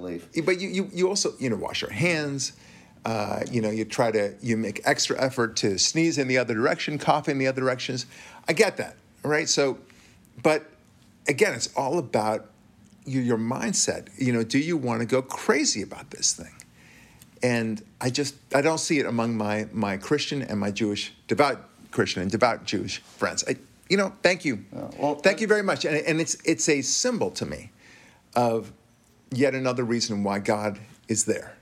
but 0.45 0.61
you, 0.61 0.69
you 0.69 0.91
you 0.93 1.09
also 1.09 1.35
you 1.39 1.51
know 1.51 1.57
wash 1.57 1.83
your 1.83 1.91
hands. 1.93 2.53
Uh, 3.07 3.45
you 3.53 3.61
know, 3.61 3.71
you 3.71 3.85
try 3.85 4.11
to 4.11 4.35
you 4.43 4.57
make 4.57 4.81
extra 4.85 5.17
effort 5.23 5.55
to 5.55 5.79
sneeze 5.79 6.19
in 6.19 6.27
the 6.27 6.37
other 6.37 6.55
direction, 6.55 6.99
cough 6.99 7.29
in 7.29 7.39
the 7.39 7.47
other 7.47 7.61
directions. 7.61 8.05
I 8.49 8.53
get 8.53 8.77
that, 8.79 8.97
all 9.25 9.31
right? 9.31 9.49
So, 9.49 9.79
but 10.43 10.69
again, 11.29 11.55
it's 11.55 11.73
all 11.77 11.99
about 11.99 12.51
your, 13.05 13.23
your 13.23 13.39
mindset. 13.39 14.09
You 14.19 14.33
know, 14.33 14.43
do 14.43 14.59
you 14.59 14.77
want 14.77 15.03
to 15.03 15.07
go 15.07 15.23
crazy 15.23 15.83
about 15.83 16.11
this 16.11 16.33
thing? 16.33 16.53
And 17.45 17.81
I 18.01 18.11
just 18.11 18.35
I 18.53 18.61
don't 18.61 18.81
see 18.81 18.99
it 18.99 19.07
among 19.07 19.37
my 19.37 19.69
my 19.71 19.99
Christian 19.99 20.43
and 20.43 20.59
my 20.59 20.73
Jewish 20.73 21.15
devout 21.29 21.61
Christian 21.93 22.23
and 22.23 22.31
devout 22.31 22.65
Jewish 22.65 22.99
friends. 22.99 23.45
I, 23.47 23.55
you 23.89 23.97
know, 23.97 24.13
thank 24.25 24.45
you, 24.45 24.65
well, 24.99 25.15
thank 25.15 25.41
you 25.41 25.47
very 25.47 25.63
much. 25.63 25.85
And, 25.85 25.97
and 25.97 26.21
it's 26.21 26.37
it's 26.45 26.69
a 26.69 26.83
symbol 26.83 27.31
to 27.33 27.47
me 27.47 27.71
of 28.35 28.73
yet 29.31 29.55
another 29.55 29.85
reason 29.85 30.25
why 30.25 30.41
God 30.41 30.81
is 31.07 31.25
there. 31.25 31.56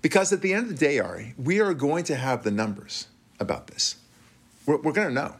Because 0.00 0.32
at 0.32 0.42
the 0.42 0.52
end 0.52 0.70
of 0.70 0.78
the 0.78 0.86
day, 0.86 0.98
Ari, 0.98 1.34
we 1.36 1.60
are 1.60 1.74
going 1.74 2.04
to 2.04 2.16
have 2.16 2.44
the 2.44 2.50
numbers 2.50 3.08
about 3.40 3.66
this. 3.66 3.96
We're, 4.66 4.78
we're 4.78 4.92
going 4.92 5.08
to 5.08 5.14
know. 5.14 5.34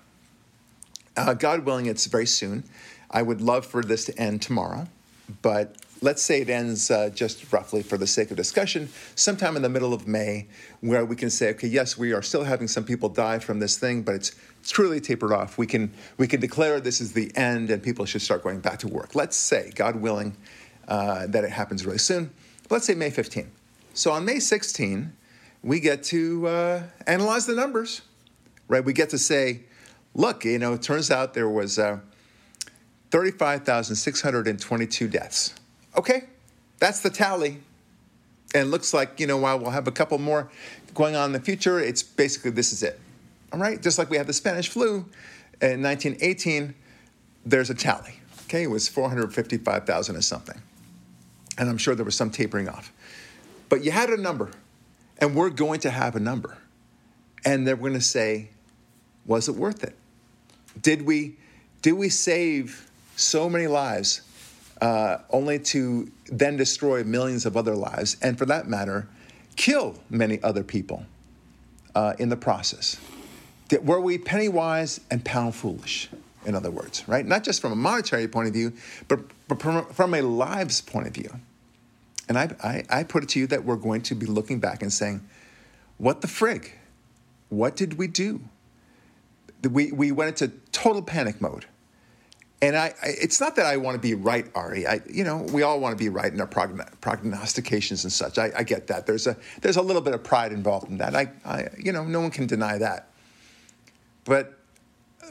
Uh, 1.16 1.34
God 1.34 1.64
willing, 1.64 1.86
it's 1.86 2.06
very 2.06 2.26
soon. 2.26 2.64
I 3.10 3.22
would 3.22 3.40
love 3.40 3.66
for 3.66 3.82
this 3.82 4.04
to 4.06 4.18
end 4.18 4.42
tomorrow, 4.42 4.86
but 5.42 5.76
let's 6.02 6.22
say 6.22 6.42
it 6.42 6.50
ends 6.50 6.90
uh, 6.90 7.10
just 7.10 7.52
roughly 7.52 7.82
for 7.82 7.96
the 7.96 8.06
sake 8.06 8.30
of 8.30 8.36
discussion, 8.36 8.88
sometime 9.14 9.56
in 9.56 9.62
the 9.62 9.68
middle 9.68 9.92
of 9.92 10.06
May, 10.06 10.46
where 10.80 11.04
we 11.04 11.16
can 11.16 11.30
say, 11.30 11.50
okay, 11.50 11.68
yes, 11.68 11.96
we 11.96 12.12
are 12.12 12.22
still 12.22 12.44
having 12.44 12.68
some 12.68 12.84
people 12.84 13.08
die 13.08 13.38
from 13.38 13.58
this 13.58 13.78
thing, 13.78 14.02
but 14.02 14.14
it's 14.14 14.32
truly 14.64 15.00
tapered 15.00 15.32
off. 15.32 15.58
We 15.58 15.66
can 15.66 15.92
we 16.18 16.26
can 16.26 16.40
declare 16.40 16.80
this 16.80 17.00
is 17.00 17.12
the 17.12 17.34
end, 17.36 17.70
and 17.70 17.82
people 17.82 18.04
should 18.04 18.22
start 18.22 18.42
going 18.42 18.60
back 18.60 18.78
to 18.80 18.88
work. 18.88 19.14
Let's 19.14 19.36
say, 19.36 19.72
God 19.74 19.96
willing, 19.96 20.36
uh, 20.86 21.26
that 21.28 21.44
it 21.44 21.50
happens 21.50 21.84
really 21.84 21.98
soon. 21.98 22.30
Let's 22.70 22.86
say 22.86 22.94
May 22.94 23.10
15. 23.10 23.50
So 23.98 24.12
on 24.12 24.24
May 24.24 24.38
16, 24.38 25.12
we 25.64 25.80
get 25.80 26.04
to 26.04 26.46
uh, 26.46 26.84
analyze 27.08 27.46
the 27.46 27.56
numbers, 27.56 28.02
right? 28.68 28.84
We 28.84 28.92
get 28.92 29.10
to 29.10 29.18
say, 29.18 29.62
look, 30.14 30.44
you 30.44 30.60
know, 30.60 30.74
it 30.74 30.82
turns 30.82 31.10
out 31.10 31.34
there 31.34 31.48
was 31.48 31.80
uh, 31.80 31.98
35,622 33.10 35.08
deaths. 35.08 35.52
Okay, 35.96 36.28
that's 36.78 37.00
the 37.00 37.10
tally. 37.10 37.58
And 38.54 38.70
looks 38.70 38.94
like, 38.94 39.18
you 39.18 39.26
know, 39.26 39.36
while 39.36 39.58
we'll 39.58 39.72
have 39.72 39.88
a 39.88 39.92
couple 39.92 40.16
more 40.18 40.48
going 40.94 41.16
on 41.16 41.30
in 41.30 41.32
the 41.32 41.40
future, 41.40 41.80
it's 41.80 42.04
basically 42.04 42.52
this 42.52 42.72
is 42.72 42.84
it. 42.84 43.00
All 43.52 43.58
right, 43.58 43.82
just 43.82 43.98
like 43.98 44.10
we 44.10 44.16
had 44.16 44.28
the 44.28 44.32
Spanish 44.32 44.68
flu 44.68 45.06
in 45.60 45.82
1918, 45.82 46.72
there's 47.44 47.68
a 47.68 47.74
tally. 47.74 48.14
Okay, 48.44 48.62
it 48.62 48.70
was 48.70 48.86
455,000 48.86 50.14
or 50.14 50.22
something. 50.22 50.62
And 51.58 51.68
I'm 51.68 51.78
sure 51.78 51.96
there 51.96 52.04
was 52.04 52.14
some 52.14 52.30
tapering 52.30 52.68
off. 52.68 52.92
But 53.68 53.84
you 53.84 53.90
had 53.90 54.10
a 54.10 54.16
number, 54.16 54.50
and 55.18 55.34
we're 55.34 55.50
going 55.50 55.80
to 55.80 55.90
have 55.90 56.16
a 56.16 56.20
number. 56.20 56.56
And 57.44 57.66
they're 57.66 57.76
going 57.76 57.94
to 57.94 58.00
say, 58.00 58.50
was 59.26 59.48
it 59.48 59.54
worth 59.54 59.84
it? 59.84 59.94
Did 60.80 61.02
we, 61.02 61.36
did 61.82 61.92
we 61.92 62.08
save 62.08 62.90
so 63.16 63.48
many 63.48 63.66
lives 63.66 64.22
uh, 64.80 65.18
only 65.30 65.58
to 65.58 66.10
then 66.26 66.56
destroy 66.56 67.04
millions 67.04 67.46
of 67.46 67.56
other 67.56 67.74
lives, 67.74 68.16
and 68.22 68.38
for 68.38 68.46
that 68.46 68.68
matter, 68.68 69.08
kill 69.56 69.96
many 70.08 70.42
other 70.42 70.62
people 70.62 71.04
uh, 71.94 72.14
in 72.18 72.28
the 72.28 72.36
process? 72.36 72.98
Did, 73.68 73.86
were 73.86 74.00
we 74.00 74.18
penny 74.18 74.48
wise 74.48 75.00
and 75.10 75.24
pound 75.24 75.54
foolish? 75.54 76.08
In 76.46 76.54
other 76.54 76.70
words, 76.70 77.06
right? 77.06 77.26
Not 77.26 77.44
just 77.44 77.60
from 77.60 77.72
a 77.72 77.76
monetary 77.76 78.28
point 78.28 78.48
of 78.48 78.54
view, 78.54 78.72
but, 79.08 79.20
but 79.48 79.60
from, 79.60 79.84
from 79.86 80.14
a 80.14 80.22
lives 80.22 80.80
point 80.80 81.06
of 81.06 81.12
view. 81.12 81.28
And 82.28 82.38
I, 82.38 82.54
I, 82.62 83.00
I 83.00 83.02
put 83.04 83.22
it 83.22 83.30
to 83.30 83.40
you 83.40 83.46
that 83.48 83.64
we're 83.64 83.76
going 83.76 84.02
to 84.02 84.14
be 84.14 84.26
looking 84.26 84.60
back 84.60 84.82
and 84.82 84.92
saying, 84.92 85.26
what 85.96 86.20
the 86.20 86.28
frig? 86.28 86.70
What 87.48 87.74
did 87.74 87.98
we 87.98 88.06
do? 88.06 88.40
We, 89.68 89.90
we 89.90 90.12
went 90.12 90.40
into 90.40 90.54
total 90.70 91.02
panic 91.02 91.40
mode. 91.40 91.66
And 92.60 92.76
I, 92.76 92.86
I, 93.02 93.08
it's 93.20 93.40
not 93.40 93.56
that 93.56 93.66
I 93.66 93.76
want 93.76 93.94
to 93.94 94.00
be 94.00 94.14
right, 94.14 94.46
Ari. 94.54 94.86
I, 94.86 95.00
you 95.08 95.22
know, 95.22 95.46
we 95.52 95.62
all 95.62 95.78
want 95.78 95.96
to 95.96 96.04
be 96.04 96.08
right 96.08 96.32
in 96.32 96.40
our 96.40 96.46
progn- 96.46 96.88
prognostications 97.00 98.02
and 98.04 98.12
such. 98.12 98.36
I, 98.36 98.50
I 98.56 98.62
get 98.64 98.88
that. 98.88 99.06
There's 99.06 99.28
a 99.28 99.36
there's 99.60 99.76
a 99.76 99.82
little 99.82 100.02
bit 100.02 100.12
of 100.12 100.24
pride 100.24 100.52
involved 100.52 100.88
in 100.88 100.98
that. 100.98 101.14
I, 101.14 101.30
I, 101.44 101.68
you 101.78 101.92
know, 101.92 102.04
no 102.04 102.20
one 102.20 102.30
can 102.30 102.48
deny 102.48 102.78
that. 102.78 103.10
But 104.24 104.58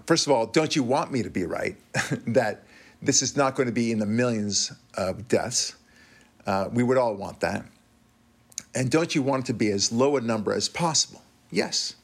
first 0.05 0.25
of 0.25 0.31
all, 0.31 0.45
don't 0.45 0.73
you 0.73 0.83
want 0.83 1.11
me 1.11 1.21
to 1.21 1.29
be 1.29 1.43
right 1.43 1.75
that 2.27 2.63
this 3.01 3.21
is 3.21 3.35
not 3.35 3.55
going 3.55 3.67
to 3.67 3.73
be 3.73 3.91
in 3.91 3.99
the 3.99 4.05
millions 4.05 4.71
of 4.95 5.27
deaths? 5.27 5.75
Uh, 6.47 6.69
we 6.71 6.81
would 6.81 6.97
all 6.97 7.13
want 7.13 7.41
that. 7.41 7.65
And 8.73 8.89
don't 8.89 9.13
you 9.13 9.21
want 9.21 9.43
it 9.43 9.47
to 9.47 9.53
be 9.53 9.69
as 9.69 9.91
low 9.91 10.15
a 10.15 10.21
number 10.21 10.53
as 10.53 10.69
possible? 10.69 11.21
Yes. 11.51 11.95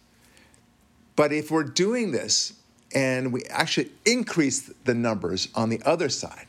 But 1.15 1.31
if 1.31 1.49
we're 1.49 1.63
doing 1.63 2.11
this 2.11 2.53
and 2.93 3.31
we 3.31 3.43
actually 3.45 3.91
increase 4.05 4.71
the 4.83 4.93
numbers 4.93 5.47
on 5.55 5.69
the 5.69 5.81
other 5.83 6.09
side, 6.09 6.47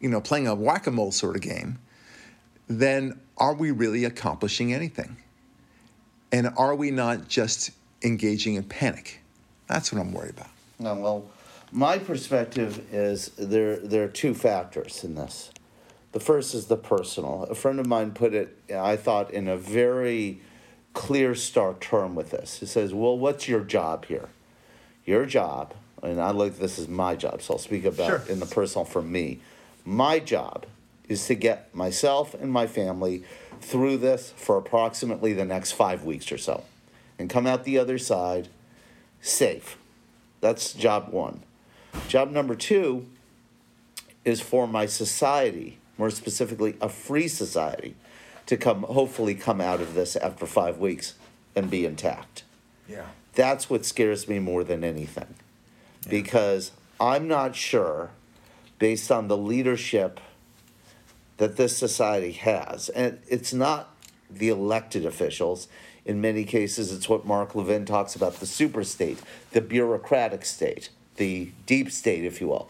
you 0.00 0.08
know, 0.08 0.20
playing 0.20 0.46
a 0.46 0.54
whack 0.54 0.86
a 0.86 0.90
mole 0.90 1.12
sort 1.12 1.36
of 1.36 1.42
game, 1.42 1.78
then 2.68 3.18
are 3.38 3.54
we 3.54 3.70
really 3.70 4.04
accomplishing 4.04 4.72
anything? 4.72 5.16
And 6.30 6.50
are 6.56 6.74
we 6.74 6.90
not 6.90 7.28
just 7.28 7.72
engaging 8.02 8.54
in 8.54 8.64
panic? 8.64 9.20
That's 9.68 9.92
what 9.92 10.00
I'm 10.00 10.12
worried 10.12 10.30
about. 10.30 10.48
Well, 10.78 11.24
my 11.72 11.98
perspective 11.98 12.92
is 12.92 13.28
there. 13.38 13.76
There 13.76 14.04
are 14.04 14.08
two 14.08 14.34
factors 14.34 15.04
in 15.04 15.14
this. 15.14 15.50
The 16.12 16.20
first 16.20 16.54
is 16.54 16.66
the 16.66 16.76
personal. 16.76 17.44
A 17.50 17.54
friend 17.54 17.80
of 17.80 17.86
mine 17.86 18.12
put 18.12 18.34
it, 18.34 18.56
I 18.74 18.96
thought, 18.96 19.30
in 19.30 19.48
a 19.48 19.56
very 19.56 20.40
clear, 20.92 21.34
stark 21.34 21.80
term 21.80 22.14
with 22.14 22.30
this. 22.30 22.58
He 22.58 22.66
says, 22.66 22.92
"Well, 22.92 23.16
what's 23.18 23.48
your 23.48 23.60
job 23.60 24.04
here? 24.06 24.28
Your 25.06 25.24
job, 25.24 25.74
and 26.02 26.20
I 26.20 26.30
look. 26.30 26.58
This 26.58 26.78
is 26.78 26.86
my 26.86 27.16
job, 27.16 27.40
so 27.40 27.54
I'll 27.54 27.58
speak 27.58 27.84
about 27.86 28.06
Sure. 28.06 28.22
in 28.28 28.40
the 28.40 28.46
personal 28.46 28.84
for 28.84 29.00
me. 29.02 29.40
My 29.86 30.18
job 30.18 30.66
is 31.08 31.26
to 31.26 31.34
get 31.34 31.74
myself 31.74 32.34
and 32.34 32.52
my 32.52 32.66
family 32.66 33.24
through 33.60 33.96
this 33.96 34.32
for 34.36 34.56
approximately 34.58 35.32
the 35.32 35.44
next 35.44 35.72
five 35.72 36.04
weeks 36.04 36.30
or 36.30 36.38
so, 36.38 36.64
and 37.18 37.30
come 37.30 37.46
out 37.46 37.64
the 37.64 37.78
other 37.78 37.98
side 37.98 38.48
safe. 39.22 39.78
That's 40.40 40.72
job 40.74 41.08
one. 41.10 41.42
Job 42.06 42.30
number 42.30 42.54
two 42.54 43.06
is 44.24 44.40
for 44.40 44.66
my 44.66 44.86
society, 44.86 45.78
more 45.98 46.10
specifically, 46.10 46.76
a 46.80 46.88
free 46.88 47.28
society, 47.28 47.94
to 48.46 48.56
come 48.56 48.82
hopefully 48.82 49.34
come 49.34 49.60
out 49.60 49.80
of 49.80 49.94
this 49.94 50.16
after 50.16 50.46
five 50.46 50.78
weeks 50.78 51.14
and 51.54 51.70
be 51.70 51.84
intact. 51.86 52.44
Yeah. 52.88 53.06
That's 53.34 53.70
what 53.70 53.84
scares 53.84 54.28
me 54.28 54.38
more 54.38 54.64
than 54.64 54.84
anything. 54.84 55.34
Because 56.08 56.72
I'm 57.00 57.28
not 57.28 57.54
sure, 57.54 58.10
based 58.78 59.10
on 59.10 59.28
the 59.28 59.36
leadership 59.36 60.20
that 61.38 61.56
this 61.56 61.76
society 61.76 62.32
has, 62.32 62.88
and 62.90 63.18
it's 63.28 63.52
not 63.52 63.94
the 64.30 64.48
elected 64.48 65.06
officials. 65.06 65.68
In 66.04 66.20
many 66.20 66.44
cases, 66.44 66.92
it's 66.92 67.08
what 67.08 67.24
Mark 67.24 67.54
Levin 67.54 67.84
talks 67.84 68.16
about 68.16 68.34
the 68.34 68.46
super 68.46 68.82
state, 68.82 69.18
the 69.52 69.60
bureaucratic 69.60 70.44
state, 70.44 70.88
the 71.16 71.52
deep 71.66 71.90
state, 71.90 72.24
if 72.24 72.40
you 72.40 72.48
will. 72.48 72.68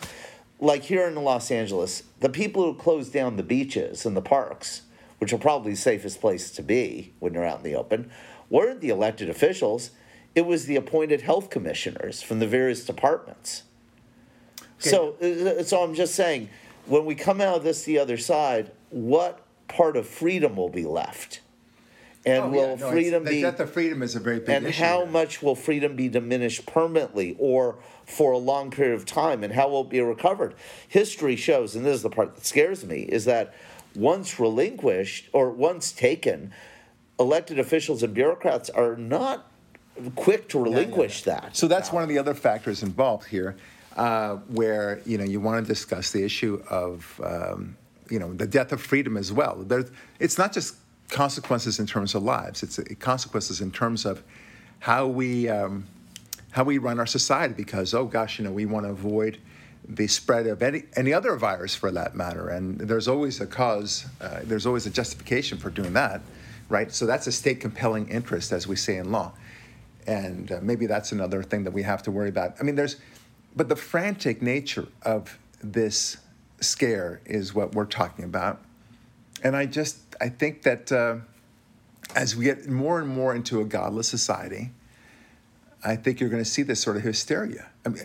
Like 0.62 0.84
here 0.84 1.08
in 1.08 1.16
Los 1.16 1.50
Angeles, 1.50 2.04
the 2.20 2.28
people 2.28 2.62
who 2.62 2.74
closed 2.74 3.12
down 3.12 3.36
the 3.36 3.42
beaches 3.42 4.06
and 4.06 4.16
the 4.16 4.22
parks, 4.22 4.82
which 5.18 5.32
are 5.32 5.38
probably 5.38 5.72
the 5.72 5.76
safest 5.76 6.20
places 6.20 6.52
to 6.52 6.62
be 6.62 7.12
when 7.18 7.34
you're 7.34 7.44
out 7.44 7.58
in 7.58 7.64
the 7.64 7.74
open, 7.74 8.10
weren't 8.48 8.80
the 8.80 8.88
elected 8.88 9.28
officials. 9.28 9.90
It 10.36 10.46
was 10.46 10.66
the 10.66 10.76
appointed 10.76 11.22
health 11.22 11.50
commissioners 11.50 12.22
from 12.22 12.38
the 12.38 12.46
various 12.46 12.84
departments. 12.84 13.64
Okay. 14.80 14.90
So, 14.90 15.14
uh, 15.20 15.64
so 15.64 15.82
I'm 15.82 15.94
just 15.94 16.14
saying, 16.14 16.48
when 16.86 17.04
we 17.06 17.16
come 17.16 17.40
out 17.40 17.56
of 17.56 17.64
this 17.64 17.82
the 17.82 17.98
other 17.98 18.16
side, 18.16 18.70
what 18.90 19.40
part 19.66 19.96
of 19.96 20.06
freedom 20.06 20.54
will 20.54 20.68
be 20.68 20.84
left? 20.84 21.40
And 22.24 22.44
oh, 22.44 22.48
will 22.48 22.68
yeah. 22.68 22.74
no, 22.76 22.90
freedom 22.90 23.24
be? 23.24 23.42
Death 23.42 23.60
of 23.60 23.72
freedom 23.72 24.02
is 24.02 24.14
a 24.14 24.20
very 24.20 24.38
big 24.38 24.50
and 24.50 24.66
issue. 24.66 24.82
How 24.82 25.04
much 25.04 25.42
will 25.42 25.56
freedom 25.56 25.96
be 25.96 26.08
diminished 26.08 26.66
permanently, 26.66 27.36
or 27.38 27.78
for 28.06 28.32
a 28.32 28.38
long 28.38 28.70
period 28.70 28.94
of 28.94 29.06
time, 29.06 29.42
and 29.42 29.52
how 29.52 29.68
will 29.68 29.82
it 29.82 29.90
be 29.90 30.00
recovered? 30.00 30.54
History 30.86 31.36
shows, 31.36 31.74
and 31.74 31.84
this 31.84 31.96
is 31.96 32.02
the 32.02 32.10
part 32.10 32.34
that 32.34 32.46
scares 32.46 32.84
me, 32.84 33.00
is 33.02 33.24
that 33.24 33.54
once 33.94 34.38
relinquished 34.38 35.28
or 35.32 35.50
once 35.50 35.92
taken, 35.92 36.52
elected 37.18 37.58
officials 37.58 38.02
and 38.02 38.14
bureaucrats 38.14 38.70
are 38.70 38.96
not 38.96 39.48
quick 40.14 40.48
to 40.48 40.62
relinquish 40.62 41.26
yeah, 41.26 41.34
yeah, 41.34 41.40
that. 41.40 41.56
So 41.56 41.68
that's 41.68 41.92
one 41.92 42.02
of 42.02 42.08
the 42.08 42.18
other 42.18 42.34
factors 42.34 42.82
involved 42.82 43.26
here, 43.26 43.56
uh, 43.96 44.36
where 44.48 45.00
you 45.04 45.18
know 45.18 45.24
you 45.24 45.40
want 45.40 45.64
to 45.64 45.68
discuss 45.68 46.12
the 46.12 46.22
issue 46.22 46.62
of 46.70 47.20
um, 47.24 47.76
you 48.08 48.18
know 48.18 48.32
the 48.32 48.46
death 48.46 48.72
of 48.72 48.80
freedom 48.80 49.16
as 49.16 49.32
well. 49.32 49.62
There's, 49.66 49.90
it's 50.18 50.38
not 50.38 50.52
just 50.52 50.76
consequences 51.12 51.78
in 51.78 51.86
terms 51.86 52.14
of 52.14 52.22
lives. 52.22 52.62
It's 52.62 52.80
consequences 52.98 53.60
in 53.60 53.70
terms 53.70 54.04
of 54.04 54.22
how 54.80 55.06
we 55.06 55.48
um, 55.48 55.86
how 56.50 56.64
we 56.64 56.78
run 56.78 56.98
our 56.98 57.06
society. 57.06 57.54
Because 57.54 57.94
oh 57.94 58.06
gosh, 58.06 58.38
you 58.38 58.44
know, 58.44 58.50
we 58.50 58.66
want 58.66 58.86
to 58.86 58.90
avoid 58.90 59.38
the 59.86 60.08
spread 60.08 60.46
of 60.46 60.62
any 60.62 60.84
any 60.96 61.12
other 61.12 61.36
virus 61.36 61.74
for 61.74 61.92
that 61.92 62.16
matter. 62.16 62.48
And 62.48 62.80
there's 62.80 63.06
always 63.06 63.40
a 63.40 63.46
cause. 63.46 64.06
Uh, 64.20 64.40
there's 64.42 64.66
always 64.66 64.86
a 64.86 64.90
justification 64.90 65.58
for 65.58 65.70
doing 65.70 65.92
that, 65.92 66.22
right? 66.68 66.90
So 66.90 67.06
that's 67.06 67.26
a 67.26 67.32
state 67.32 67.60
compelling 67.60 68.08
interest, 68.08 68.50
as 68.50 68.66
we 68.66 68.76
say 68.76 68.96
in 68.96 69.12
law. 69.12 69.32
And 70.06 70.50
uh, 70.50 70.58
maybe 70.62 70.86
that's 70.86 71.12
another 71.12 71.42
thing 71.44 71.62
that 71.64 71.72
we 71.72 71.82
have 71.82 72.02
to 72.04 72.10
worry 72.10 72.28
about. 72.28 72.56
I 72.58 72.64
mean, 72.64 72.74
there's, 72.74 72.96
but 73.54 73.68
the 73.68 73.76
frantic 73.76 74.42
nature 74.42 74.88
of 75.02 75.38
this 75.62 76.16
scare 76.60 77.20
is 77.24 77.54
what 77.54 77.72
we're 77.72 77.84
talking 77.84 78.24
about 78.24 78.60
and 79.42 79.56
I 79.56 79.66
just 79.66 79.98
I 80.20 80.28
think 80.28 80.62
that 80.62 80.92
uh, 80.92 81.16
as 82.14 82.36
we 82.36 82.44
get 82.44 82.68
more 82.68 83.00
and 83.00 83.08
more 83.08 83.34
into 83.34 83.60
a 83.60 83.64
godless 83.64 84.08
society, 84.08 84.70
I 85.84 85.96
think 85.96 86.20
you're 86.20 86.30
going 86.30 86.42
to 86.44 86.48
see 86.48 86.62
this 86.62 86.80
sort 86.80 86.96
of 86.96 87.02
hysteria. 87.02 87.68
I 87.84 87.88
mean, 87.90 88.04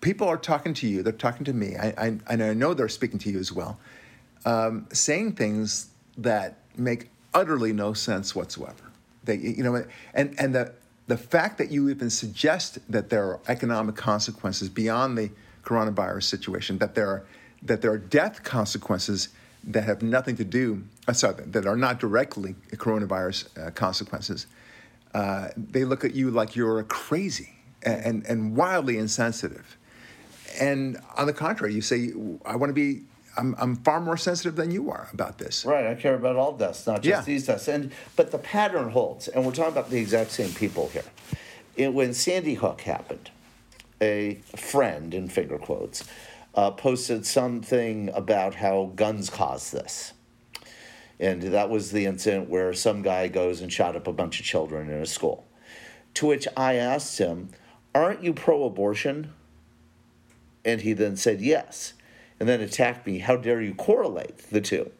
people 0.00 0.28
are 0.28 0.36
talking 0.36 0.74
to 0.74 0.86
you; 0.86 1.02
they're 1.02 1.12
talking 1.12 1.44
to 1.44 1.52
me. 1.52 1.76
I, 1.76 1.88
I, 1.96 2.06
and 2.28 2.42
I 2.42 2.54
know 2.54 2.74
they're 2.74 2.88
speaking 2.88 3.18
to 3.20 3.30
you 3.30 3.38
as 3.38 3.52
well, 3.52 3.78
um, 4.44 4.86
saying 4.92 5.32
things 5.32 5.88
that 6.18 6.58
make 6.76 7.10
utterly 7.34 7.72
no 7.72 7.92
sense 7.92 8.34
whatsoever. 8.34 8.74
They, 9.24 9.36
you 9.36 9.62
know, 9.62 9.84
and 10.14 10.34
and 10.38 10.54
the 10.54 10.72
the 11.06 11.16
fact 11.16 11.58
that 11.58 11.70
you 11.70 11.88
even 11.88 12.10
suggest 12.10 12.78
that 12.90 13.10
there 13.10 13.24
are 13.24 13.40
economic 13.48 13.94
consequences 13.94 14.68
beyond 14.68 15.16
the 15.16 15.30
coronavirus 15.64 16.24
situation, 16.24 16.78
that 16.78 16.94
there 16.94 17.08
are 17.08 17.26
that 17.62 17.80
there 17.80 17.92
are 17.92 17.98
death 17.98 18.42
consequences 18.42 19.30
that 19.64 19.84
have 19.84 20.02
nothing 20.02 20.36
to 20.36 20.44
do, 20.44 20.84
uh, 21.08 21.12
sorry, 21.12 21.44
that 21.44 21.66
are 21.66 21.76
not 21.76 21.98
directly 21.98 22.54
coronavirus 22.72 23.46
uh, 23.58 23.70
consequences, 23.70 24.46
uh, 25.14 25.48
they 25.56 25.84
look 25.84 26.04
at 26.04 26.14
you 26.14 26.30
like 26.30 26.56
you're 26.56 26.82
crazy 26.84 27.54
and, 27.82 28.26
and, 28.26 28.56
wildly 28.56 28.98
insensitive. 28.98 29.76
And 30.60 30.98
on 31.16 31.26
the 31.26 31.32
contrary, 31.32 31.74
you 31.74 31.80
say, 31.80 32.12
I 32.44 32.56
want 32.56 32.70
to 32.70 32.74
be, 32.74 33.02
I'm, 33.36 33.54
I'm 33.58 33.76
far 33.76 34.00
more 34.00 34.16
sensitive 34.16 34.56
than 34.56 34.70
you 34.70 34.90
are 34.90 35.08
about 35.12 35.38
this. 35.38 35.64
Right, 35.64 35.86
I 35.86 35.94
care 35.94 36.14
about 36.14 36.36
all 36.36 36.52
deaths, 36.52 36.86
not 36.86 37.02
just 37.02 37.06
yeah. 37.06 37.20
these 37.22 37.46
deaths. 37.46 37.68
And, 37.68 37.92
but 38.16 38.30
the 38.30 38.38
pattern 38.38 38.90
holds, 38.90 39.28
and 39.28 39.44
we're 39.44 39.52
talking 39.52 39.72
about 39.72 39.90
the 39.90 39.98
exact 39.98 40.32
same 40.32 40.52
people 40.52 40.88
here. 40.88 41.04
It, 41.76 41.92
when 41.92 42.12
Sandy 42.12 42.54
Hook 42.54 42.82
happened, 42.82 43.30
a 44.00 44.34
friend, 44.54 45.14
in 45.14 45.28
finger 45.28 45.58
quotes, 45.58 46.04
uh, 46.56 46.70
posted 46.70 47.26
something 47.26 48.10
about 48.14 48.54
how 48.56 48.92
guns 48.96 49.28
caused 49.30 49.72
this. 49.72 50.14
And 51.20 51.42
that 51.42 51.70
was 51.70 51.92
the 51.92 52.06
incident 52.06 52.48
where 52.48 52.72
some 52.72 53.02
guy 53.02 53.28
goes 53.28 53.60
and 53.60 53.72
shot 53.72 53.96
up 53.96 54.06
a 54.06 54.12
bunch 54.12 54.40
of 54.40 54.46
children 54.46 54.90
in 54.90 55.00
a 55.00 55.06
school. 55.06 55.46
To 56.14 56.26
which 56.26 56.48
I 56.56 56.74
asked 56.74 57.18
him, 57.18 57.50
Aren't 57.94 58.22
you 58.22 58.32
pro 58.34 58.64
abortion? 58.64 59.32
And 60.64 60.80
he 60.80 60.92
then 60.92 61.16
said, 61.16 61.40
Yes. 61.40 61.94
And 62.38 62.48
then 62.48 62.60
attacked 62.60 63.06
me, 63.06 63.18
How 63.18 63.36
dare 63.36 63.62
you 63.62 63.74
correlate 63.74 64.38
the 64.50 64.60
two? 64.60 64.90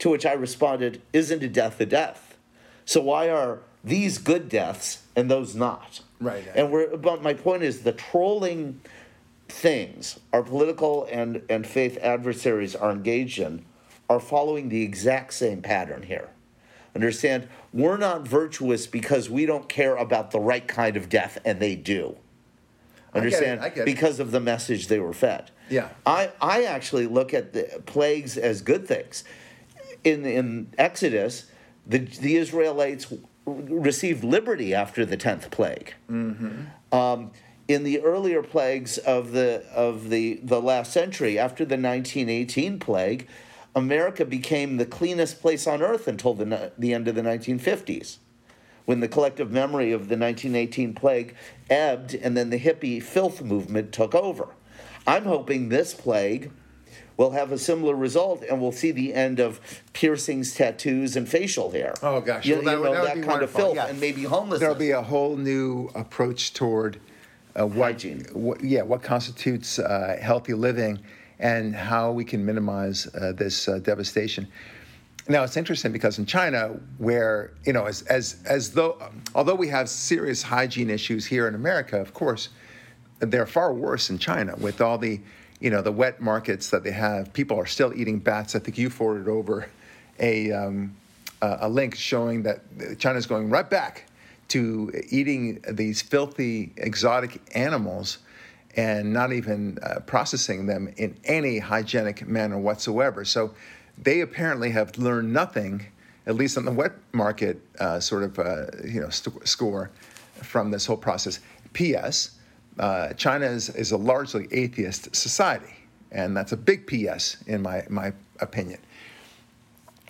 To 0.00 0.10
which 0.10 0.26
I 0.26 0.32
responded, 0.32 1.02
Isn't 1.12 1.42
a 1.42 1.48
death 1.48 1.80
a 1.80 1.86
death? 1.86 2.36
So 2.84 3.00
why 3.00 3.30
are 3.30 3.60
these 3.82 4.18
good 4.18 4.48
deaths 4.48 5.02
and 5.14 5.30
those 5.30 5.54
not? 5.54 6.00
Right. 6.20 6.44
And 6.54 6.70
we're, 6.70 6.96
but 6.96 7.22
my 7.22 7.34
point 7.34 7.62
is 7.62 7.82
the 7.82 7.92
trolling 7.92 8.80
things 9.48 10.18
our 10.32 10.42
political 10.42 11.06
and, 11.10 11.42
and 11.48 11.66
faith 11.66 11.98
adversaries 11.98 12.74
are 12.74 12.90
engaged 12.90 13.38
in 13.38 13.64
are 14.08 14.20
following 14.20 14.68
the 14.68 14.82
exact 14.82 15.32
same 15.32 15.62
pattern 15.62 16.02
here. 16.02 16.28
Understand, 16.94 17.48
we're 17.72 17.96
not 17.96 18.26
virtuous 18.26 18.86
because 18.86 19.28
we 19.28 19.46
don't 19.46 19.68
care 19.68 19.96
about 19.96 20.30
the 20.30 20.38
right 20.38 20.66
kind 20.66 20.96
of 20.96 21.08
death, 21.08 21.38
and 21.44 21.58
they 21.58 21.74
do. 21.74 22.16
Understand? 23.14 23.60
I 23.60 23.68
get 23.68 23.78
it, 23.78 23.82
I 23.82 23.84
get 23.84 23.84
because 23.84 24.20
of 24.20 24.30
the 24.30 24.40
message 24.40 24.86
they 24.86 25.00
were 25.00 25.12
fed. 25.12 25.50
Yeah. 25.68 25.88
I, 26.06 26.30
I 26.40 26.64
actually 26.64 27.06
look 27.06 27.34
at 27.34 27.52
the 27.52 27.82
plagues 27.86 28.36
as 28.36 28.62
good 28.62 28.86
things. 28.86 29.24
In, 30.04 30.24
in 30.24 30.72
Exodus, 30.78 31.50
the, 31.86 31.98
the 31.98 32.36
Israelites 32.36 33.12
received 33.46 34.22
liberty 34.22 34.74
after 34.74 35.04
the 35.04 35.16
10th 35.16 35.50
plague. 35.50 35.94
Mm-hmm. 36.10 36.94
Um, 36.94 37.32
in 37.68 37.82
the 37.84 38.00
earlier 38.00 38.42
plagues 38.42 38.98
of 38.98 39.32
the 39.32 39.64
of 39.74 40.10
the 40.10 40.40
the 40.42 40.60
last 40.60 40.92
century 40.92 41.38
after 41.38 41.64
the 41.64 41.76
1918 41.76 42.78
plague 42.78 43.26
america 43.74 44.24
became 44.24 44.76
the 44.76 44.86
cleanest 44.86 45.40
place 45.40 45.66
on 45.66 45.82
earth 45.82 46.06
until 46.06 46.34
the, 46.34 46.72
the 46.76 46.92
end 46.92 47.08
of 47.08 47.14
the 47.14 47.22
1950s 47.22 48.18
when 48.84 49.00
the 49.00 49.08
collective 49.08 49.50
memory 49.50 49.92
of 49.92 50.08
the 50.08 50.16
1918 50.16 50.94
plague 50.94 51.34
ebbed 51.70 52.14
and 52.14 52.36
then 52.36 52.50
the 52.50 52.60
hippie 52.60 53.02
filth 53.02 53.42
movement 53.42 53.92
took 53.92 54.14
over 54.14 54.48
i'm 55.06 55.24
hoping 55.24 55.68
this 55.68 55.94
plague 55.94 56.50
will 57.16 57.30
have 57.30 57.52
a 57.52 57.58
similar 57.58 57.94
result 57.94 58.42
and 58.50 58.60
we'll 58.60 58.72
see 58.72 58.90
the 58.90 59.14
end 59.14 59.38
of 59.38 59.82
piercings 59.92 60.54
tattoos 60.54 61.16
and 61.16 61.28
facial 61.28 61.70
hair 61.70 61.94
oh 62.02 62.20
gosh 62.20 62.44
you, 62.44 62.56
well, 62.56 62.62
you 62.62 62.84
know, 62.84 62.92
that, 62.92 63.04
that 63.04 63.14
kind 63.14 63.26
wonderful. 63.26 63.42
of 63.42 63.66
filth 63.66 63.76
yeah. 63.76 63.86
and 63.86 64.00
maybe 64.00 64.24
homelessness 64.24 64.60
there'll 64.60 64.74
be 64.74 64.90
a 64.90 65.02
whole 65.02 65.36
new 65.36 65.88
approach 65.94 66.52
toward 66.52 67.00
uh, 67.58 67.66
what, 67.66 68.04
what, 68.32 68.62
yeah, 68.62 68.82
what 68.82 69.02
constitutes 69.02 69.78
uh, 69.78 70.18
healthy 70.20 70.54
living 70.54 70.98
and 71.38 71.74
how 71.74 72.10
we 72.10 72.24
can 72.24 72.44
minimize 72.44 73.06
uh, 73.14 73.32
this 73.32 73.68
uh, 73.68 73.78
devastation. 73.78 74.46
Now 75.28 75.42
it's 75.42 75.56
interesting 75.56 75.90
because 75.92 76.18
in 76.18 76.26
China, 76.26 76.78
where 76.98 77.52
you 77.64 77.72
know, 77.72 77.86
as 77.86 78.02
as 78.02 78.42
as 78.44 78.72
though, 78.72 79.00
although 79.34 79.54
we 79.54 79.68
have 79.68 79.88
serious 79.88 80.42
hygiene 80.42 80.90
issues 80.90 81.24
here 81.24 81.48
in 81.48 81.54
America, 81.54 81.98
of 81.98 82.12
course, 82.12 82.50
they're 83.20 83.46
far 83.46 83.72
worse 83.72 84.10
in 84.10 84.18
China 84.18 84.54
with 84.56 84.82
all 84.82 84.98
the, 84.98 85.20
you 85.60 85.70
know, 85.70 85.80
the 85.80 85.92
wet 85.92 86.20
markets 86.20 86.68
that 86.70 86.84
they 86.84 86.90
have. 86.90 87.32
People 87.32 87.58
are 87.58 87.64
still 87.66 87.94
eating 87.94 88.18
bats. 88.18 88.54
I 88.54 88.58
think 88.58 88.76
you 88.76 88.90
forwarded 88.90 89.28
over 89.28 89.66
a 90.20 90.52
um, 90.52 90.94
a 91.40 91.68
link 91.68 91.94
showing 91.94 92.42
that 92.42 92.60
China's 92.98 93.26
going 93.26 93.48
right 93.48 93.68
back 93.68 94.04
to 94.48 94.92
eating 95.08 95.62
these 95.70 96.02
filthy 96.02 96.72
exotic 96.76 97.40
animals 97.56 98.18
and 98.76 99.12
not 99.12 99.32
even 99.32 99.78
uh, 99.82 100.00
processing 100.00 100.66
them 100.66 100.92
in 100.96 101.16
any 101.24 101.58
hygienic 101.58 102.26
manner 102.26 102.58
whatsoever. 102.58 103.24
So 103.24 103.54
they 103.98 104.20
apparently 104.20 104.70
have 104.70 104.96
learned 104.98 105.32
nothing, 105.32 105.86
at 106.26 106.34
least 106.34 106.58
on 106.58 106.64
the 106.64 106.72
wet 106.72 106.92
market 107.12 107.60
uh, 107.78 108.00
sort 108.00 108.24
of 108.24 108.38
uh, 108.38 108.66
you 108.84 109.00
know 109.00 109.10
st- 109.10 109.46
score, 109.46 109.90
from 110.42 110.70
this 110.70 110.86
whole 110.86 110.96
process. 110.96 111.40
P.S. 111.72 112.32
Uh, 112.78 113.12
China 113.12 113.46
is, 113.46 113.68
is 113.70 113.92
a 113.92 113.96
largely 113.96 114.48
atheist 114.50 115.14
society, 115.14 115.74
and 116.10 116.36
that's 116.36 116.52
a 116.52 116.56
big 116.56 116.86
P.S. 116.86 117.36
in 117.46 117.62
my 117.62 117.84
my 117.88 118.12
opinion. 118.40 118.80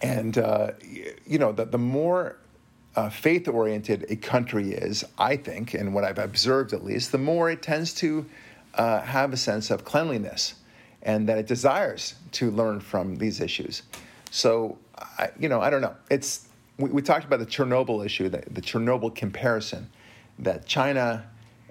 And 0.03 0.39
uh, 0.39 0.73
you 1.27 1.39
know 1.39 1.53
the 1.53 1.67
the 1.67 1.79
more 1.79 2.37
uh, 2.97 3.11
faith 3.11 3.49
oriented 3.49 4.07
a 4.09 4.17
country 4.17 4.73
is, 4.73 5.05
I 5.19 5.37
think, 5.37 5.75
and 5.75 5.95
what 5.95 6.05
I've 6.05 6.19
observed 6.19 6.73
at 6.73 6.85
least, 6.85 7.13
the 7.13 7.19
more 7.19 7.51
it 7.51 7.63
tends 7.63 7.93
to 7.95 8.25
uh, 8.75 9.01
have 9.01 9.33
a 9.33 9.37
sense 9.37 9.71
of 9.71 9.85
cleanliness 9.85 10.55
and 11.03 11.29
that 11.29 11.39
it 11.39 11.47
desires 11.47 12.15
to 12.33 12.51
learn 12.51 12.81
from 12.81 13.17
these 13.17 13.41
issues. 13.41 13.83
So, 14.31 14.79
I, 14.97 15.31
you 15.39 15.49
know, 15.49 15.61
I 15.61 15.71
don't 15.71 15.81
know. 15.81 15.95
It's 16.11 16.49
we, 16.79 16.91
we 16.91 17.03
talked 17.03 17.25
about 17.25 17.41
the 17.41 17.47
Chernobyl 17.47 18.05
issue, 18.05 18.29
the, 18.29 18.43
the 18.51 18.61
Chernobyl 18.61 19.15
comparison, 19.15 19.89
that 20.41 20.67
China, 20.67 21.25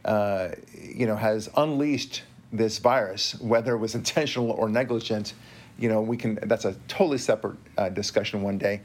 uh, 0.06 0.50
you 0.74 1.08
know, 1.08 1.16
has 1.16 1.50
unleashed 1.58 2.24
this 2.52 2.78
virus, 2.78 3.40
whether 3.42 3.74
it 3.74 3.80
was 3.80 3.96
intentional 4.02 4.52
or 4.52 4.70
negligent, 4.70 5.34
you 5.80 5.90
know, 5.90 6.02
we 6.02 6.16
can. 6.16 6.36
That's 6.44 6.66
a 6.66 6.76
totally 6.88 7.18
separate 7.18 7.58
uh, 7.78 7.90
discussion 7.90 8.44
one 8.44 8.58
day. 8.60 8.82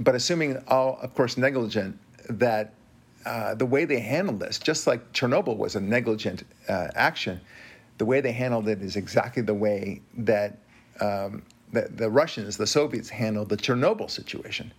But 0.00 0.14
assuming 0.14 0.56
all, 0.66 0.98
of 1.02 1.14
course, 1.14 1.36
negligent, 1.36 1.98
that 2.30 2.72
uh, 3.26 3.54
the 3.54 3.66
way 3.66 3.84
they 3.84 4.00
handled 4.00 4.40
this, 4.40 4.58
just 4.58 4.86
like 4.86 5.12
Chernobyl 5.12 5.56
was 5.56 5.76
a 5.76 5.80
negligent 5.80 6.44
uh, 6.68 6.88
action, 6.94 7.40
the 7.98 8.06
way 8.06 8.22
they 8.22 8.32
handled 8.32 8.66
it 8.66 8.80
is 8.80 8.96
exactly 8.96 9.42
the 9.42 9.54
way 9.54 10.00
that 10.16 10.56
um, 11.00 11.42
the, 11.72 11.82
the 11.94 12.08
Russians, 12.08 12.56
the 12.56 12.66
Soviets, 12.66 13.10
handled 13.10 13.50
the 13.50 13.58
Chernobyl 13.58 14.10
situation. 14.10 14.72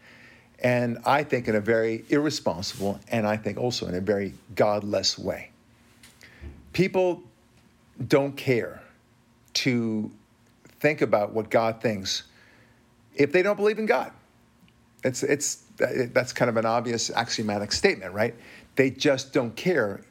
And 0.64 0.98
I 1.06 1.24
think 1.24 1.48
in 1.48 1.56
a 1.56 1.62
very 1.62 2.04
irresponsible 2.10 3.00
and 3.10 3.28
I 3.28 3.38
think 3.38 3.60
also 3.60 3.88
in 3.88 3.96
a 3.96 4.02
very 4.02 4.34
godless 4.56 5.18
way. 5.20 5.52
People 6.74 7.22
don't 8.08 8.36
care 8.36 8.82
to 9.54 10.12
think 10.80 11.02
about 11.02 11.34
what 11.34 11.52
God 11.52 11.80
thinks 11.80 12.24
if 13.16 13.32
they 13.32 13.44
don't 13.44 13.56
believe 13.56 13.78
in 13.78 13.86
God. 13.86 14.12
It's, 15.04 15.24
it's, 15.24 15.64
that's 15.78 16.34
kind 16.34 16.50
of 16.50 16.58
an 16.58 16.66
obvious 16.66 17.10
axiomatic 17.10 17.72
statement, 17.72 18.14
right? 18.14 18.36
They 18.76 18.92
just 18.92 19.34
don't 19.34 19.56
care 19.56 20.02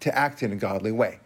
to 0.00 0.16
act 0.16 0.42
in 0.42 0.52
a 0.52 0.56
godly 0.56 0.92
way. 0.92 1.18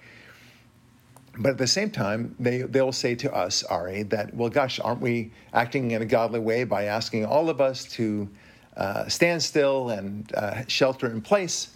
But 1.38 1.50
at 1.50 1.58
the 1.58 1.66
same 1.66 1.90
time, 1.90 2.34
they, 2.38 2.62
they'll 2.62 2.92
say 2.92 3.14
to 3.16 3.34
us, 3.34 3.62
Ari, 3.64 4.04
that, 4.04 4.34
well, 4.34 4.50
gosh, 4.50 4.78
aren't 4.80 5.00
we 5.00 5.32
acting 5.54 5.92
in 5.92 6.02
a 6.02 6.06
godly 6.06 6.40
way 6.40 6.64
by 6.64 6.84
asking 6.84 7.24
all 7.24 7.48
of 7.48 7.60
us 7.60 7.84
to 7.92 8.28
uh, 8.76 9.08
stand 9.08 9.42
still 9.42 9.90
and 9.90 10.30
uh, 10.34 10.62
shelter 10.66 11.06
in 11.06 11.22
place 11.22 11.70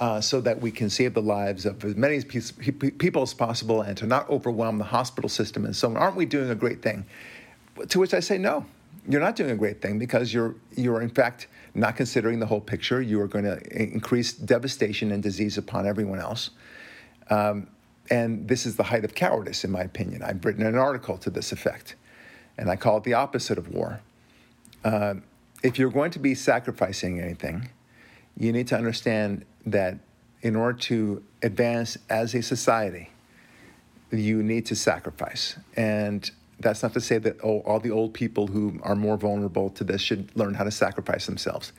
uh, 0.00 0.20
so 0.20 0.40
that 0.40 0.60
we 0.60 0.70
can 0.70 0.90
save 0.90 1.14
the 1.14 1.22
lives 1.22 1.64
of 1.64 1.84
as 1.84 1.96
many 1.96 2.22
people 2.22 3.22
as 3.22 3.34
possible 3.34 3.82
and 3.82 3.96
to 3.96 4.06
not 4.06 4.28
overwhelm 4.30 4.78
the 4.78 4.84
hospital 4.84 5.28
system 5.28 5.64
and 5.64 5.74
so 5.74 5.88
on? 5.90 5.96
Aren't 5.96 6.16
we 6.16 6.26
doing 6.26 6.50
a 6.50 6.54
great 6.54 6.82
thing? 6.82 7.04
To 7.88 8.00
which 8.00 8.14
I 8.14 8.20
say, 8.20 8.38
no, 8.38 8.66
you're 9.08 9.20
not 9.20 9.36
doing 9.36 9.50
a 9.50 9.56
great 9.56 9.80
thing 9.80 9.98
because 9.98 10.32
you're, 10.34 10.54
you're 10.76 11.00
in 11.00 11.08
fact, 11.08 11.48
not 11.74 11.96
considering 11.96 12.38
the 12.38 12.46
whole 12.46 12.60
picture. 12.60 13.00
You 13.00 13.20
are 13.20 13.26
going 13.26 13.44
to 13.44 13.58
increase 13.74 14.32
devastation 14.32 15.12
and 15.12 15.22
disease 15.22 15.56
upon 15.56 15.86
everyone 15.86 16.20
else. 16.20 16.50
Um, 17.30 17.68
and 18.10 18.46
this 18.46 18.66
is 18.66 18.76
the 18.76 18.82
height 18.82 19.04
of 19.04 19.14
cowardice, 19.14 19.64
in 19.64 19.70
my 19.70 19.82
opinion. 19.82 20.22
I've 20.22 20.44
written 20.44 20.64
an 20.64 20.76
article 20.76 21.16
to 21.18 21.30
this 21.30 21.52
effect, 21.52 21.94
and 22.56 22.70
I 22.70 22.76
call 22.76 22.98
it 22.98 23.04
the 23.04 23.14
opposite 23.14 23.58
of 23.58 23.68
war. 23.68 24.00
Uh, 24.84 25.14
if 25.62 25.78
you're 25.78 25.90
going 25.90 26.10
to 26.12 26.18
be 26.18 26.34
sacrificing 26.34 27.20
anything, 27.20 27.70
you 28.36 28.52
need 28.52 28.68
to 28.68 28.76
understand 28.76 29.44
that 29.66 29.98
in 30.42 30.54
order 30.54 30.78
to 30.78 31.22
advance 31.42 31.98
as 32.08 32.34
a 32.34 32.42
society, 32.42 33.10
you 34.10 34.42
need 34.42 34.64
to 34.66 34.76
sacrifice. 34.76 35.58
And 35.76 36.30
that's 36.60 36.82
not 36.82 36.92
to 36.94 37.00
say 37.00 37.18
that 37.18 37.36
oh, 37.42 37.60
all 37.60 37.78
the 37.80 37.90
old 37.90 38.14
people 38.14 38.46
who 38.46 38.80
are 38.82 38.96
more 38.96 39.16
vulnerable 39.16 39.70
to 39.70 39.84
this 39.84 40.00
should 40.00 40.34
learn 40.36 40.54
how 40.54 40.64
to 40.64 40.70
sacrifice 40.70 41.26
themselves. 41.26 41.72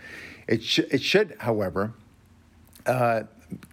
It, 0.47 0.63
sh- 0.63 0.79
it 0.89 1.01
should, 1.01 1.35
however, 1.39 1.93
uh, 2.85 3.23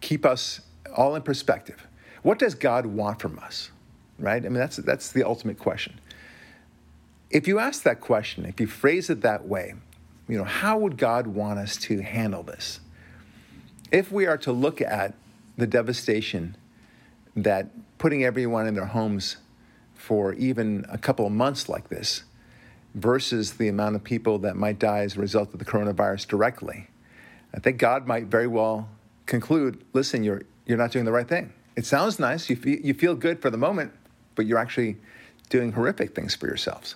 keep 0.00 0.26
us 0.26 0.60
all 0.94 1.14
in 1.14 1.22
perspective. 1.22 1.86
What 2.22 2.38
does 2.38 2.54
God 2.54 2.86
want 2.86 3.20
from 3.20 3.38
us? 3.38 3.70
Right? 4.18 4.44
I 4.44 4.48
mean, 4.48 4.54
that's, 4.54 4.76
that's 4.76 5.12
the 5.12 5.22
ultimate 5.22 5.58
question. 5.58 6.00
If 7.30 7.46
you 7.46 7.58
ask 7.58 7.82
that 7.84 8.00
question, 8.00 8.46
if 8.46 8.60
you 8.60 8.66
phrase 8.66 9.10
it 9.10 9.20
that 9.20 9.46
way, 9.46 9.74
you 10.28 10.38
know, 10.38 10.44
how 10.44 10.78
would 10.78 10.96
God 10.96 11.26
want 11.26 11.58
us 11.58 11.76
to 11.78 12.00
handle 12.00 12.42
this? 12.42 12.80
If 13.92 14.10
we 14.10 14.26
are 14.26 14.38
to 14.38 14.52
look 14.52 14.80
at 14.80 15.14
the 15.56 15.66
devastation 15.66 16.56
that 17.36 17.68
putting 17.98 18.24
everyone 18.24 18.66
in 18.66 18.74
their 18.74 18.86
homes 18.86 19.36
for 20.06 20.34
even 20.34 20.86
a 20.88 20.96
couple 20.96 21.26
of 21.26 21.32
months 21.32 21.68
like 21.68 21.88
this 21.88 22.22
versus 22.94 23.54
the 23.54 23.66
amount 23.66 23.96
of 23.96 24.04
people 24.04 24.38
that 24.38 24.54
might 24.54 24.78
die 24.78 25.00
as 25.00 25.16
a 25.16 25.20
result 25.20 25.52
of 25.52 25.58
the 25.58 25.64
coronavirus 25.64 26.28
directly, 26.28 26.86
I 27.52 27.58
think 27.58 27.78
God 27.78 28.06
might 28.06 28.26
very 28.26 28.46
well 28.46 28.88
conclude 29.26 29.84
listen, 29.94 30.22
you're, 30.22 30.42
you're 30.64 30.78
not 30.78 30.92
doing 30.92 31.06
the 31.06 31.10
right 31.10 31.26
thing. 31.26 31.52
It 31.74 31.86
sounds 31.86 32.20
nice, 32.20 32.48
you 32.48 32.54
feel, 32.54 32.78
you 32.78 32.94
feel 32.94 33.16
good 33.16 33.42
for 33.42 33.50
the 33.50 33.56
moment, 33.56 33.90
but 34.36 34.46
you're 34.46 34.60
actually 34.60 34.96
doing 35.48 35.72
horrific 35.72 36.14
things 36.14 36.36
for 36.36 36.46
yourselves. 36.46 36.94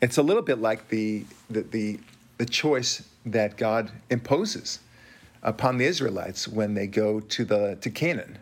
It's 0.00 0.16
a 0.16 0.22
little 0.22 0.42
bit 0.42 0.60
like 0.60 0.90
the, 0.90 1.24
the, 1.50 1.62
the, 1.62 1.98
the 2.38 2.46
choice 2.46 3.02
that 3.26 3.56
God 3.56 3.90
imposes 4.10 4.78
upon 5.42 5.76
the 5.76 5.86
Israelites 5.86 6.46
when 6.46 6.74
they 6.74 6.86
go 6.86 7.18
to, 7.18 7.44
the, 7.44 7.78
to 7.80 7.90
Canaan. 7.90 8.38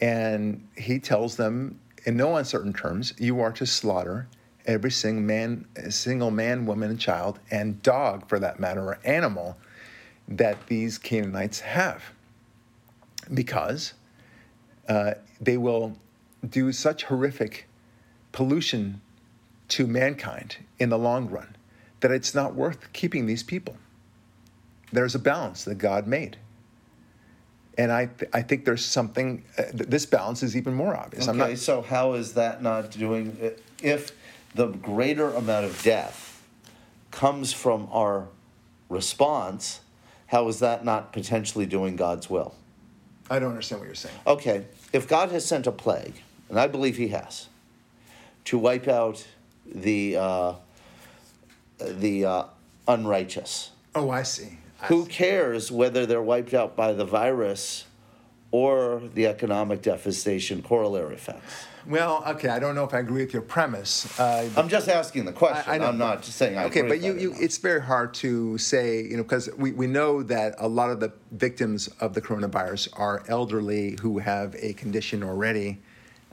And 0.00 0.66
he 0.74 0.98
tells 0.98 1.36
them 1.36 1.80
in 2.08 2.16
no 2.16 2.36
uncertain 2.36 2.72
terms, 2.72 3.12
you 3.18 3.38
are 3.38 3.52
to 3.52 3.66
slaughter 3.66 4.28
every 4.64 4.90
single 4.90 5.22
man, 5.22 5.66
single 5.90 6.30
man, 6.30 6.64
woman, 6.64 6.88
and 6.88 6.98
child, 6.98 7.38
and 7.50 7.82
dog, 7.82 8.26
for 8.26 8.38
that 8.38 8.58
matter, 8.58 8.80
or 8.80 8.98
animal 9.04 9.58
that 10.26 10.68
these 10.68 10.96
Canaanites 10.96 11.60
have. 11.60 12.02
Because 13.34 13.92
uh, 14.88 15.14
they 15.38 15.58
will 15.58 15.98
do 16.48 16.72
such 16.72 17.04
horrific 17.04 17.68
pollution 18.32 19.02
to 19.68 19.86
mankind 19.86 20.56
in 20.78 20.88
the 20.88 20.96
long 20.96 21.28
run 21.28 21.56
that 22.00 22.10
it's 22.10 22.34
not 22.34 22.54
worth 22.54 22.90
keeping 22.94 23.26
these 23.26 23.42
people. 23.42 23.76
There's 24.90 25.14
a 25.14 25.18
balance 25.18 25.62
that 25.64 25.74
God 25.74 26.06
made. 26.06 26.38
And 27.78 27.92
I, 27.92 28.06
th- 28.06 28.30
I 28.34 28.42
think 28.42 28.64
there's 28.64 28.84
something, 28.84 29.44
uh, 29.56 29.62
this 29.72 30.04
balance 30.04 30.42
is 30.42 30.56
even 30.56 30.74
more 30.74 30.96
obvious. 30.96 31.28
Okay, 31.28 31.38
not, 31.38 31.58
so 31.58 31.80
how 31.80 32.14
is 32.14 32.34
that 32.34 32.60
not 32.60 32.90
doing, 32.90 33.38
if 33.80 34.10
the 34.54 34.66
greater 34.66 35.30
amount 35.32 35.64
of 35.64 35.80
death 35.82 36.42
comes 37.12 37.52
from 37.52 37.88
our 37.92 38.26
response, 38.88 39.80
how 40.26 40.48
is 40.48 40.58
that 40.58 40.84
not 40.84 41.12
potentially 41.12 41.66
doing 41.66 41.94
God's 41.94 42.28
will? 42.28 42.54
I 43.30 43.38
don't 43.38 43.50
understand 43.50 43.80
what 43.80 43.86
you're 43.86 43.94
saying. 43.94 44.16
Okay, 44.26 44.66
if 44.92 45.06
God 45.06 45.30
has 45.30 45.44
sent 45.44 45.66
a 45.66 45.72
plague, 45.72 46.22
and 46.48 46.58
I 46.58 46.66
believe 46.66 46.96
He 46.96 47.08
has, 47.08 47.48
to 48.46 48.58
wipe 48.58 48.88
out 48.88 49.26
the 49.66 50.16
uh, 50.16 50.52
the 51.78 52.24
uh, 52.24 52.44
unrighteous. 52.86 53.70
Oh, 53.94 54.10
I 54.10 54.22
see. 54.22 54.58
Who 54.84 55.06
cares 55.06 55.72
whether 55.72 56.06
they're 56.06 56.22
wiped 56.22 56.54
out 56.54 56.76
by 56.76 56.92
the 56.92 57.04
virus 57.04 57.84
or 58.50 59.02
the 59.14 59.26
economic 59.26 59.82
devastation 59.82 60.62
corollary 60.62 61.16
effects? 61.16 61.66
Well, 61.86 62.22
okay, 62.26 62.48
I 62.48 62.58
don't 62.58 62.74
know 62.74 62.84
if 62.84 62.94
I 62.94 62.98
agree 62.98 63.24
with 63.24 63.32
your 63.32 63.42
premise. 63.42 64.18
Uh, 64.20 64.48
I'm 64.56 64.68
just 64.68 64.88
asking 64.88 65.24
the 65.24 65.32
question. 65.32 65.82
I, 65.82 65.88
am 65.88 65.98
not 65.98 66.22
just 66.22 66.36
saying 66.36 66.58
I 66.58 66.64
okay, 66.64 66.82
but 66.82 67.00
you, 67.00 67.18
you 67.18 67.34
it's 67.38 67.58
very 67.58 67.80
hard 67.80 68.14
to 68.14 68.58
say, 68.58 69.02
you 69.02 69.16
know, 69.16 69.22
because 69.22 69.48
we, 69.56 69.72
we 69.72 69.86
know 69.86 70.22
that 70.22 70.54
a 70.58 70.68
lot 70.68 70.90
of 70.90 71.00
the 71.00 71.12
victims 71.32 71.88
of 72.00 72.14
the 72.14 72.20
coronavirus 72.20 72.88
are 72.92 73.24
elderly 73.28 73.96
who 74.00 74.18
have 74.18 74.54
a 74.58 74.74
condition 74.74 75.22
already. 75.22 75.78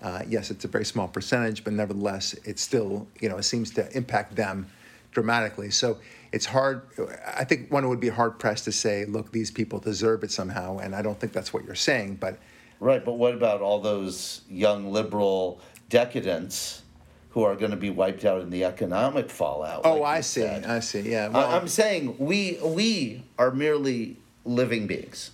Uh, 0.01 0.23
yes, 0.27 0.51
it's 0.51 0.65
a 0.65 0.67
very 0.67 0.86
small 0.86 1.08
percentage, 1.08 1.63
but 1.63 1.73
nevertheless, 1.73 2.34
it 2.43 2.60
still, 2.60 3.08
you 3.21 3.29
know, 3.29 3.38
it 3.38 3.43
seems 3.43 3.71
to 3.71 3.89
impact 3.95 4.36
them 4.36 4.67
dramatically. 5.15 5.71
So 5.71 5.97
it's 6.32 6.45
hard. 6.45 6.84
I 7.25 7.43
think 7.43 7.71
one 7.71 7.89
would 7.89 7.99
be 7.99 8.10
hard 8.10 8.38
pressed 8.38 8.65
to 8.65 8.71
say, 8.71 9.06
look, 9.06 9.32
these 9.32 9.49
people 9.49 9.80
deserve 9.80 10.23
it 10.23 10.30
somehow, 10.30 10.78
and 10.78 10.93
I 10.93 11.01
don't 11.01 11.19
think 11.19 11.34
that's 11.34 11.51
what 11.51 11.65
you're 11.65 11.73
saying, 11.73 12.17
but 12.17 12.38
Right, 12.80 13.04
but 13.04 13.13
what 13.13 13.34
about 13.34 13.62
all 13.62 13.80
those 13.80 14.41
young 14.49 14.91
liberal 14.91 15.62
decadents 15.89 16.82
who 17.30 17.43
are 17.43 17.56
going 17.56 17.71
to 17.71 17.78
be 17.78 17.89
wiped 17.89 18.25
out 18.25 18.41
in 18.41 18.49
the 18.49 18.65
economic 18.65 19.30
fallout? 19.30 19.82
Oh, 19.86 19.99
like 19.99 20.17
I 20.17 20.21
see. 20.21 20.41
Said. 20.41 20.65
I 20.65 20.80
see. 20.82 21.01
Yeah. 21.10 21.30
Well, 21.30 21.49
I'm 21.49 21.67
saying 21.67 22.17
we 22.19 22.60
we 22.62 23.23
are 23.38 23.51
merely 23.51 24.17
living 24.43 24.88
beings. 24.88 25.32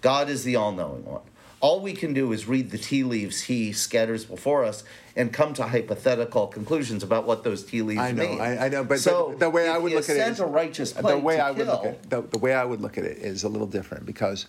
God 0.00 0.28
is 0.28 0.44
the 0.44 0.56
all-knowing 0.56 1.04
one. 1.04 1.22
All 1.60 1.80
we 1.80 1.92
can 1.92 2.14
do 2.14 2.32
is 2.32 2.48
read 2.48 2.70
the 2.70 2.78
tea 2.78 3.04
leaves 3.04 3.42
he 3.42 3.72
scatters 3.72 4.24
before 4.24 4.64
us 4.64 4.82
and 5.14 5.32
come 5.32 5.52
to 5.54 5.64
hypothetical 5.64 6.46
conclusions 6.46 7.02
about 7.02 7.26
what 7.26 7.44
those 7.44 7.64
tea 7.64 7.82
leaves 7.82 8.00
I 8.00 8.12
know, 8.12 8.28
mean. 8.28 8.40
I, 8.40 8.66
I 8.66 8.68
know, 8.70 8.82
but, 8.82 9.00
so 9.00 9.30
but 9.30 9.40
the 9.40 9.50
way 9.50 9.68
I 9.68 9.76
would 9.76 9.92
look 9.92 10.08
at 10.08 10.16
it 10.16 10.28
is 10.28 10.40
a 10.40 10.46
righteous 10.46 10.92
the 10.92 11.18
way 11.18 11.38
I 11.38 11.50
would 11.50 11.66
look 11.66 11.84
at 11.84 12.08
the, 12.08 12.22
the 12.22 12.38
way 12.38 12.54
I 12.54 12.64
would 12.64 12.80
look 12.80 12.96
at 12.96 13.04
it 13.04 13.18
is 13.18 13.44
a 13.44 13.48
little 13.48 13.66
different 13.66 14.06
because 14.06 14.46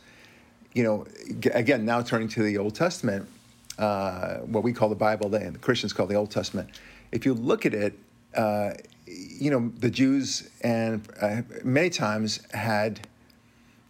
you 0.73 0.83
know, 0.83 1.05
again, 1.53 1.85
now 1.85 2.01
turning 2.01 2.27
to 2.29 2.43
the 2.43 2.57
Old 2.57 2.75
Testament, 2.75 3.27
uh, 3.77 4.37
what 4.37 4.63
we 4.63 4.73
call 4.73 4.89
the 4.89 4.95
Bible, 4.95 5.33
and 5.35 5.55
the 5.55 5.59
Christians 5.59 5.93
call 5.93 6.07
the 6.07 6.15
Old 6.15 6.31
Testament. 6.31 6.69
If 7.11 7.25
you 7.25 7.33
look 7.33 7.65
at 7.65 7.73
it, 7.73 7.97
uh, 8.35 8.73
you 9.05 9.51
know, 9.51 9.71
the 9.77 9.89
Jews 9.89 10.49
and 10.61 11.05
uh, 11.21 11.41
many 11.63 11.89
times 11.89 12.39
had 12.53 13.05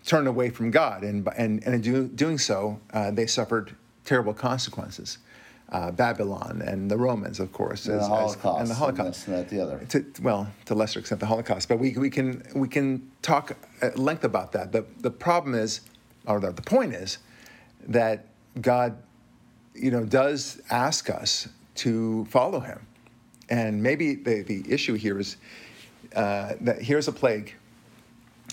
turned 0.05 0.27
away 0.27 0.49
from 0.49 0.71
God, 0.71 1.03
and 1.03 1.27
and, 1.37 1.63
and 1.65 1.75
in 1.75 1.81
do, 1.81 2.07
doing 2.07 2.37
so, 2.37 2.79
uh, 2.93 3.11
they 3.11 3.27
suffered 3.27 3.75
terrible 4.05 4.33
consequences. 4.33 5.19
Uh, 5.69 5.89
Babylon 5.89 6.61
and 6.65 6.91
the 6.91 6.97
Romans, 6.97 7.39
of 7.39 7.53
course, 7.53 7.85
and, 7.85 8.01
as, 8.01 8.05
the, 8.05 8.13
Holocaust, 8.13 8.45
as, 8.45 8.61
and 8.61 8.69
the 8.69 8.75
Holocaust, 8.75 9.27
and 9.27 9.49
the 9.49 9.61
other. 9.61 9.85
To, 9.89 10.05
well, 10.21 10.51
to 10.65 10.75
lesser 10.75 10.99
extent, 10.99 11.21
the 11.21 11.27
Holocaust. 11.27 11.69
But 11.69 11.79
we, 11.79 11.93
we 11.93 12.09
can 12.09 12.43
we 12.53 12.67
can 12.67 13.09
talk 13.21 13.55
at 13.81 13.97
length 13.97 14.25
about 14.25 14.51
that. 14.51 14.73
The 14.73 14.85
the 14.99 15.11
problem 15.11 15.55
is 15.55 15.81
or 16.25 16.39
the, 16.39 16.51
the 16.51 16.61
point 16.61 16.93
is 16.93 17.19
that 17.87 18.25
God 18.59 18.97
you 19.73 19.91
know, 19.91 20.03
does 20.03 20.61
ask 20.69 21.09
us 21.09 21.47
to 21.75 22.25
follow 22.25 22.59
him. 22.59 22.85
And 23.49 23.81
maybe 23.81 24.15
the, 24.15 24.43
the 24.43 24.63
issue 24.71 24.93
here 24.93 25.19
is 25.19 25.37
uh, 26.15 26.53
that 26.61 26.81
here's 26.81 27.07
a 27.07 27.11
plague, 27.11 27.53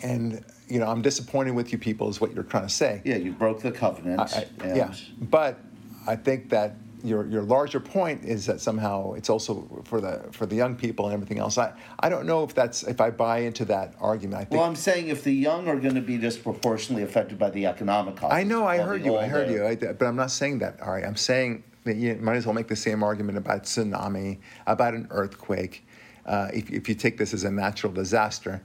and 0.02 0.44
you 0.68 0.78
know, 0.78 0.86
I'm 0.86 1.02
disappointed 1.02 1.52
with 1.52 1.72
you 1.72 1.78
people, 1.78 2.08
is 2.08 2.20
what 2.20 2.34
you're 2.34 2.44
trying 2.44 2.66
to 2.66 2.72
say. 2.72 3.02
Yeah, 3.04 3.16
you 3.16 3.32
broke 3.32 3.60
the 3.60 3.72
covenant. 3.72 4.20
I, 4.20 4.46
I, 4.60 4.74
yeah, 4.74 4.94
but 5.20 5.58
I 6.06 6.16
think 6.16 6.50
that 6.50 6.76
your 7.04 7.26
your 7.26 7.42
larger 7.42 7.80
point 7.80 8.24
is 8.24 8.46
that 8.46 8.60
somehow 8.60 9.12
it's 9.12 9.30
also 9.30 9.82
for 9.84 10.00
the 10.00 10.24
for 10.32 10.46
the 10.46 10.56
young 10.56 10.74
people 10.76 11.06
and 11.06 11.14
everything 11.14 11.38
else. 11.38 11.58
I, 11.58 11.72
I 12.00 12.08
don't 12.08 12.26
know 12.26 12.44
if 12.44 12.54
that's 12.54 12.82
if 12.82 13.00
I 13.00 13.10
buy 13.10 13.38
into 13.38 13.64
that 13.66 13.94
argument. 14.00 14.40
I 14.40 14.44
think, 14.44 14.60
well, 14.60 14.68
I'm 14.68 14.76
saying 14.76 15.08
if 15.08 15.24
the 15.24 15.32
young 15.32 15.68
are 15.68 15.78
going 15.78 15.94
to 15.94 16.00
be 16.00 16.18
disproportionately 16.18 17.04
affected 17.04 17.38
by 17.38 17.50
the 17.50 17.66
economic. 17.66 18.16
Cost. 18.16 18.32
I 18.32 18.42
know, 18.42 18.66
I 18.66 18.78
heard 18.78 19.04
you, 19.04 19.16
I 19.16 19.26
heard 19.26 19.50
you, 19.50 19.66
I, 19.66 19.74
but 19.76 20.02
I'm 20.02 20.16
not 20.16 20.30
saying 20.30 20.58
that. 20.58 20.80
All 20.80 20.92
right, 20.92 21.04
I'm 21.04 21.16
saying 21.16 21.62
that 21.84 21.96
you 21.96 22.16
might 22.16 22.36
as 22.36 22.46
well 22.46 22.54
make 22.54 22.68
the 22.68 22.76
same 22.76 23.02
argument 23.02 23.38
about 23.38 23.64
tsunami, 23.64 24.38
about 24.66 24.94
an 24.94 25.06
earthquake. 25.10 25.86
Uh, 26.26 26.48
if 26.52 26.70
if 26.70 26.88
you 26.88 26.94
take 26.94 27.16
this 27.16 27.32
as 27.32 27.44
a 27.44 27.50
natural 27.50 27.92
disaster, 27.92 28.62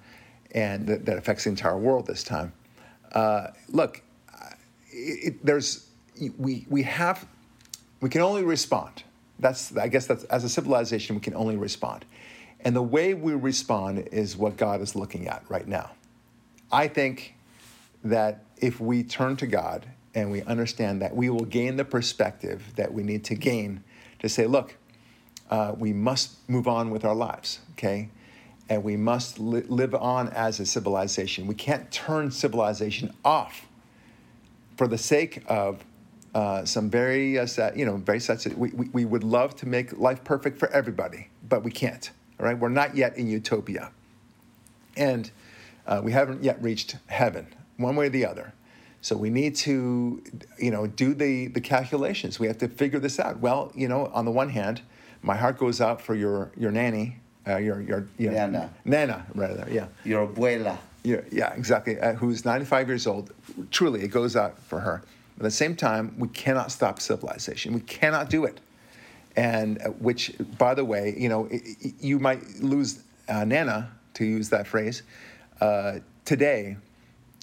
and 0.54 0.88
that, 0.88 1.06
that 1.06 1.18
affects 1.18 1.44
the 1.46 1.50
entire 1.50 1.78
world 1.78 2.08
this 2.08 2.24
time. 2.24 2.54
Uh, 3.14 3.48
look, 3.70 4.02
it, 4.90 5.28
it, 5.28 5.46
there's 5.46 5.90
we 6.38 6.66
we 6.70 6.84
have 6.84 7.28
we 8.04 8.10
can 8.10 8.22
only 8.22 8.44
respond. 8.44 9.04
That's, 9.40 9.76
I 9.78 9.88
guess 9.88 10.08
that's, 10.08 10.26
as 10.26 10.44
a 10.44 10.50
civilization, 10.50 11.16
we 11.16 11.22
can 11.22 11.36
only 11.36 11.56
respond. 11.56 12.06
And 12.60 12.76
the 12.76 12.84
way 12.84 13.14
we 13.14 13.34
respond 13.34 14.10
is 14.12 14.36
what 14.36 14.58
God 14.58 14.82
is 14.82 14.96
looking 14.96 15.28
at 15.28 15.44
right 15.50 15.68
now. 15.68 15.92
I 16.72 16.90
think 16.90 17.36
that 18.04 18.44
if 18.58 18.82
we 18.82 19.04
turn 19.04 19.38
to 19.38 19.48
God 19.48 19.86
and 20.14 20.32
we 20.32 20.42
understand 20.44 21.02
that 21.02 21.16
we 21.16 21.30
will 21.30 21.46
gain 21.46 21.78
the 21.78 21.86
perspective 21.86 22.62
that 22.76 22.94
we 22.94 23.04
need 23.04 23.24
to 23.26 23.36
gain 23.36 23.84
to 24.20 24.28
say, 24.28 24.48
look, 24.48 24.76
uh, 25.50 25.74
we 25.78 25.94
must 25.94 26.38
move 26.50 26.68
on 26.68 26.90
with 26.90 27.06
our 27.06 27.16
lives, 27.16 27.60
okay? 27.72 28.10
And 28.70 28.84
we 28.84 28.98
must 28.98 29.40
li- 29.40 29.66
live 29.68 29.94
on 29.94 30.30
as 30.30 30.60
a 30.60 30.66
civilization. 30.66 31.48
We 31.48 31.56
can't 31.56 31.92
turn 31.92 32.32
civilization 32.32 33.14
off 33.24 33.68
for 34.78 34.88
the 34.88 34.98
sake 34.98 35.44
of 35.48 35.84
uh, 36.34 36.66
some 36.66 36.90
very 36.90 37.38
uh, 37.38 37.46
you 37.76 37.86
know, 37.86 37.98
very 37.98 38.20
sad. 38.20 38.44
We, 38.58 38.70
we, 38.70 38.90
we 38.90 39.06
would 39.06 39.24
love 39.24 39.56
to 39.58 39.68
make 39.68 39.98
life 40.00 40.24
perfect 40.24 40.58
for 40.58 40.70
everybody, 40.70 41.30
but 41.48 41.64
we 41.64 41.72
can't. 41.72 42.10
All 42.40 42.46
right, 42.48 42.58
we're 42.58 42.70
not 42.70 42.96
yet 42.96 43.18
in 43.18 43.28
utopia, 43.28 43.92
and 44.98 45.30
uh, 45.86 46.02
we 46.04 46.12
haven't 46.12 46.44
yet 46.44 46.62
reached 46.62 46.98
heaven, 47.06 47.48
one 47.78 47.96
way 47.96 48.08
or 48.08 48.10
the 48.10 48.26
other. 48.26 48.54
So 49.02 49.16
we 49.16 49.30
need 49.30 49.56
to, 49.58 50.24
you 50.58 50.72
know, 50.72 50.88
do 50.88 51.14
the 51.14 51.48
the 51.48 51.62
calculations. 51.62 52.40
We 52.40 52.48
have 52.48 52.58
to 52.60 52.68
figure 52.68 53.00
this 53.00 53.20
out. 53.20 53.40
Well, 53.40 53.72
you 53.76 53.88
know, 53.88 54.08
on 54.08 54.26
the 54.26 54.32
one 54.32 54.50
hand, 54.50 54.82
my 55.22 55.36
heart 55.36 55.60
goes 55.60 55.80
out 55.82 56.02
for 56.02 56.16
your 56.16 56.52
your 56.58 56.72
nanny, 56.72 57.20
uh, 57.48 57.58
your 57.58 57.82
your, 57.82 58.08
nana, 58.18 58.70
nana 58.86 59.26
rather, 59.36 59.68
yeah, 59.72 59.88
your 60.04 60.28
abuela. 60.28 60.78
Yeah, 61.04 61.22
yeah, 61.32 61.54
exactly. 61.54 62.00
Uh, 62.00 62.14
who's 62.14 62.46
95 62.46 62.88
years 62.88 63.08
old. 63.08 63.34
Truly, 63.72 64.04
it 64.04 64.08
goes 64.08 64.38
out 64.38 64.58
for 64.58 64.80
her. 64.80 65.04
At 65.38 65.44
the 65.44 65.52
same 65.52 65.76
time, 65.76 66.16
we 66.18 66.30
cannot 66.30 66.72
stop 66.72 67.02
civilization. 67.02 67.74
We 67.74 67.82
cannot 67.82 68.30
do 68.30 68.46
it. 68.46 68.62
And 69.36 69.82
uh, 69.82 69.90
which, 69.90 70.34
by 70.58 70.74
the 70.74 70.86
way, 70.86 71.14
you 71.18 71.28
know, 71.28 71.50
you 72.00 72.20
might 72.20 72.62
lose 72.62 73.04
uh, 73.28 73.44
Nana, 73.44 73.92
to 74.14 74.26
use 74.26 74.50
that 74.50 74.68
phrase, 74.68 75.04
uh, 75.60 76.00
today, 76.24 76.78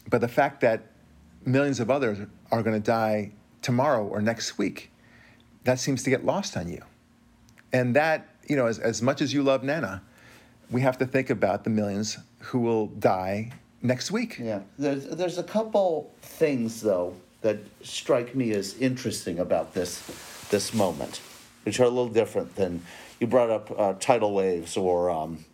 but 0.09 0.21
the 0.21 0.29
fact 0.29 0.61
that 0.61 0.83
millions 1.45 1.81
of 1.81 1.91
others 1.91 2.19
are 2.51 2.63
going 2.63 2.81
to 2.81 2.85
die 2.85 3.33
tomorrow 3.63 4.07
or 4.07 4.21
next 4.21 4.59
week, 4.59 4.91
that 5.65 5.79
seems 5.79 6.03
to 6.05 6.11
get 6.11 6.25
lost 6.25 6.57
on 6.57 6.69
you. 6.69 6.83
And 7.73 7.95
that, 7.97 8.29
you 8.48 8.57
know, 8.57 8.66
as, 8.66 8.79
as 8.79 9.03
much 9.03 9.20
as 9.20 9.33
you 9.33 9.42
love 9.42 9.62
Nana, 9.62 10.03
we 10.70 10.81
have 10.83 10.98
to 10.98 11.07
think 11.07 11.31
about 11.31 11.64
the 11.64 11.70
millions 11.70 12.18
who 12.38 12.59
will 12.61 12.87
die 12.87 13.53
next 13.83 14.11
week. 14.11 14.38
Yeah, 14.38 14.61
there's, 14.79 15.07
there's 15.07 15.38
a 15.38 15.42
couple 15.42 16.12
things, 16.22 16.81
though, 16.81 17.14
that 17.42 17.59
strike 17.83 18.35
me 18.35 18.53
as 18.53 18.76
interesting 18.79 19.38
about 19.38 19.74
this 19.74 20.03
this 20.50 20.74
moment, 20.74 21.20
which 21.64 21.79
are 21.81 21.85
a 21.85 21.88
little 21.88 22.09
different 22.09 22.57
than 22.57 22.83
you 23.20 23.26
brought 23.26 23.50
up 23.50 23.70
uh, 23.79 23.92
tidal 23.94 24.35
waves 24.35 24.76
or 24.76 25.11
um, 25.11 25.44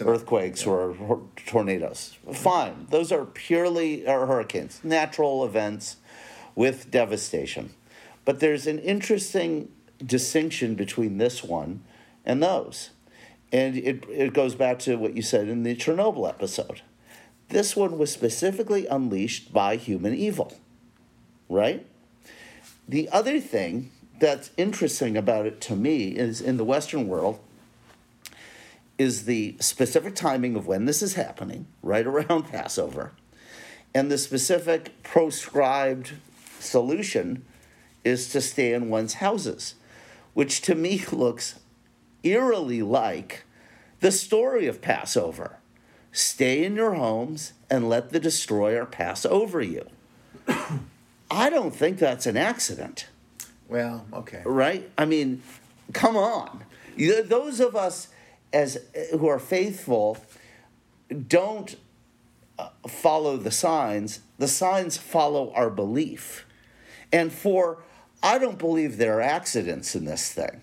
earthquakes 0.00 0.64
yeah. 0.64 0.72
or, 0.72 0.96
or, 0.96 1.22
tornadoes. 1.46 2.16
Fine, 2.32 2.86
those 2.90 3.10
are 3.12 3.24
purely 3.24 4.06
or 4.06 4.26
hurricanes, 4.26 4.80
natural 4.84 5.44
events 5.44 5.96
with 6.54 6.90
devastation. 6.90 7.72
But 8.24 8.40
there's 8.40 8.66
an 8.66 8.78
interesting 8.78 9.70
distinction 10.04 10.74
between 10.74 11.18
this 11.18 11.42
one 11.42 11.82
and 12.24 12.42
those. 12.42 12.90
And 13.52 13.76
it, 13.76 14.04
it 14.08 14.32
goes 14.32 14.54
back 14.54 14.78
to 14.80 14.96
what 14.96 15.14
you 15.14 15.22
said 15.22 15.48
in 15.48 15.62
the 15.62 15.76
Chernobyl 15.76 16.28
episode. 16.28 16.82
This 17.48 17.76
one 17.76 17.98
was 17.98 18.10
specifically 18.10 18.86
unleashed 18.86 19.52
by 19.52 19.76
human 19.76 20.14
evil 20.14 20.54
right? 21.52 21.86
The 22.88 23.08
other 23.10 23.38
thing 23.38 23.90
that's 24.18 24.50
interesting 24.56 25.16
about 25.16 25.46
it 25.46 25.60
to 25.62 25.76
me 25.76 26.08
is 26.08 26.40
in 26.40 26.56
the 26.56 26.64
Western 26.64 27.06
world 27.06 27.38
is 28.98 29.24
the 29.24 29.56
specific 29.60 30.14
timing 30.14 30.56
of 30.56 30.66
when 30.66 30.86
this 30.86 31.02
is 31.02 31.14
happening, 31.14 31.66
right 31.82 32.06
around 32.06 32.44
Passover, 32.50 33.12
and 33.94 34.10
the 34.10 34.18
specific 34.18 35.02
proscribed 35.02 36.12
solution 36.58 37.44
is 38.04 38.28
to 38.30 38.40
stay 38.40 38.72
in 38.72 38.88
one's 38.88 39.14
houses, 39.14 39.74
which 40.34 40.62
to 40.62 40.74
me 40.74 41.04
looks 41.12 41.58
eerily 42.22 42.82
like 42.82 43.44
the 44.00 44.12
story 44.12 44.66
of 44.66 44.80
Passover. 44.80 45.58
Stay 46.10 46.64
in 46.64 46.76
your 46.76 46.94
homes 46.94 47.54
and 47.70 47.88
let 47.88 48.10
the 48.10 48.20
destroyer 48.20 48.84
pass 48.84 49.24
over 49.24 49.60
you. 49.60 49.86
I 51.30 51.48
don't 51.48 51.74
think 51.74 51.98
that's 51.98 52.26
an 52.26 52.36
accident. 52.36 53.08
Well, 53.68 54.04
okay. 54.12 54.42
Right? 54.44 54.90
I 54.98 55.06
mean, 55.06 55.42
come 55.94 56.16
on. 56.16 56.64
Those 56.98 57.60
of 57.60 57.74
us 57.74 58.08
as 58.52 58.78
who 59.12 59.26
are 59.28 59.38
faithful 59.38 60.18
don't 61.26 61.76
uh, 62.58 62.68
follow 62.86 63.38
the 63.38 63.50
signs. 63.50 64.20
The 64.38 64.48
signs 64.48 64.98
follow 64.98 65.52
our 65.54 65.70
belief. 65.70 66.46
And 67.10 67.32
for 67.32 67.78
I 68.22 68.38
don't 68.38 68.58
believe 68.58 68.98
there 68.98 69.18
are 69.18 69.22
accidents 69.22 69.96
in 69.96 70.04
this 70.04 70.32
thing. 70.32 70.62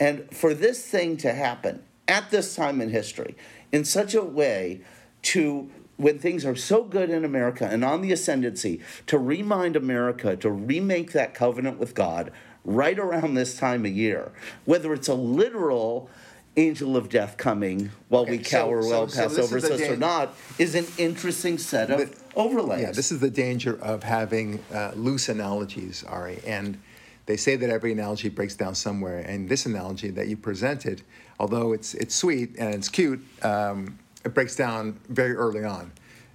And 0.00 0.34
for 0.34 0.54
this 0.54 0.84
thing 0.84 1.18
to 1.18 1.32
happen 1.32 1.82
at 2.08 2.30
this 2.30 2.56
time 2.56 2.80
in 2.80 2.90
history 2.90 3.36
in 3.70 3.84
such 3.84 4.14
a 4.14 4.22
way 4.22 4.80
to 5.22 5.70
when 6.00 6.18
things 6.18 6.46
are 6.46 6.56
so 6.56 6.82
good 6.82 7.10
in 7.10 7.26
America 7.26 7.68
and 7.70 7.84
on 7.84 8.00
the 8.00 8.10
ascendancy, 8.10 8.80
to 9.06 9.18
remind 9.18 9.76
America 9.76 10.34
to 10.34 10.50
remake 10.50 11.12
that 11.12 11.34
covenant 11.34 11.78
with 11.78 11.94
God 11.94 12.32
right 12.64 12.98
around 12.98 13.34
this 13.34 13.58
time 13.58 13.84
of 13.84 13.92
year, 13.92 14.32
whether 14.64 14.94
it's 14.94 15.08
a 15.08 15.14
literal 15.14 16.08
angel 16.56 16.96
of 16.96 17.10
death 17.10 17.36
coming 17.36 17.90
while 18.08 18.22
okay, 18.22 18.32
we 18.32 18.38
cower 18.38 18.82
so, 18.82 18.88
well 18.88 19.08
so, 19.08 19.22
pass 19.22 19.34
so 19.36 19.42
over 19.42 19.58
us 19.58 19.80
or 19.82 19.96
not, 19.96 20.34
is 20.58 20.74
an 20.74 20.86
interesting 20.96 21.58
set 21.58 21.90
of 21.90 21.98
the, 21.98 22.16
overlays. 22.34 22.80
Yeah, 22.80 22.92
this 22.92 23.12
is 23.12 23.20
the 23.20 23.30
danger 23.30 23.78
of 23.82 24.02
having 24.02 24.62
uh, 24.72 24.92
loose 24.94 25.28
analogies, 25.28 26.02
Ari, 26.04 26.40
and 26.46 26.80
they 27.26 27.36
say 27.36 27.56
that 27.56 27.70
every 27.70 27.92
analogy 27.92 28.28
breaks 28.28 28.54
down 28.54 28.74
somewhere, 28.74 29.18
and 29.18 29.48
this 29.48 29.66
analogy 29.66 30.10
that 30.10 30.28
you 30.28 30.36
presented, 30.36 31.02
although 31.38 31.72
it's 31.72 31.94
it's 31.94 32.14
sweet 32.14 32.56
and 32.58 32.74
it's 32.74 32.88
cute. 32.88 33.20
Um, 33.42 33.98
it 34.24 34.34
breaks 34.34 34.56
down 34.56 34.98
very 35.08 35.34
early 35.34 35.64
on. 35.64 35.92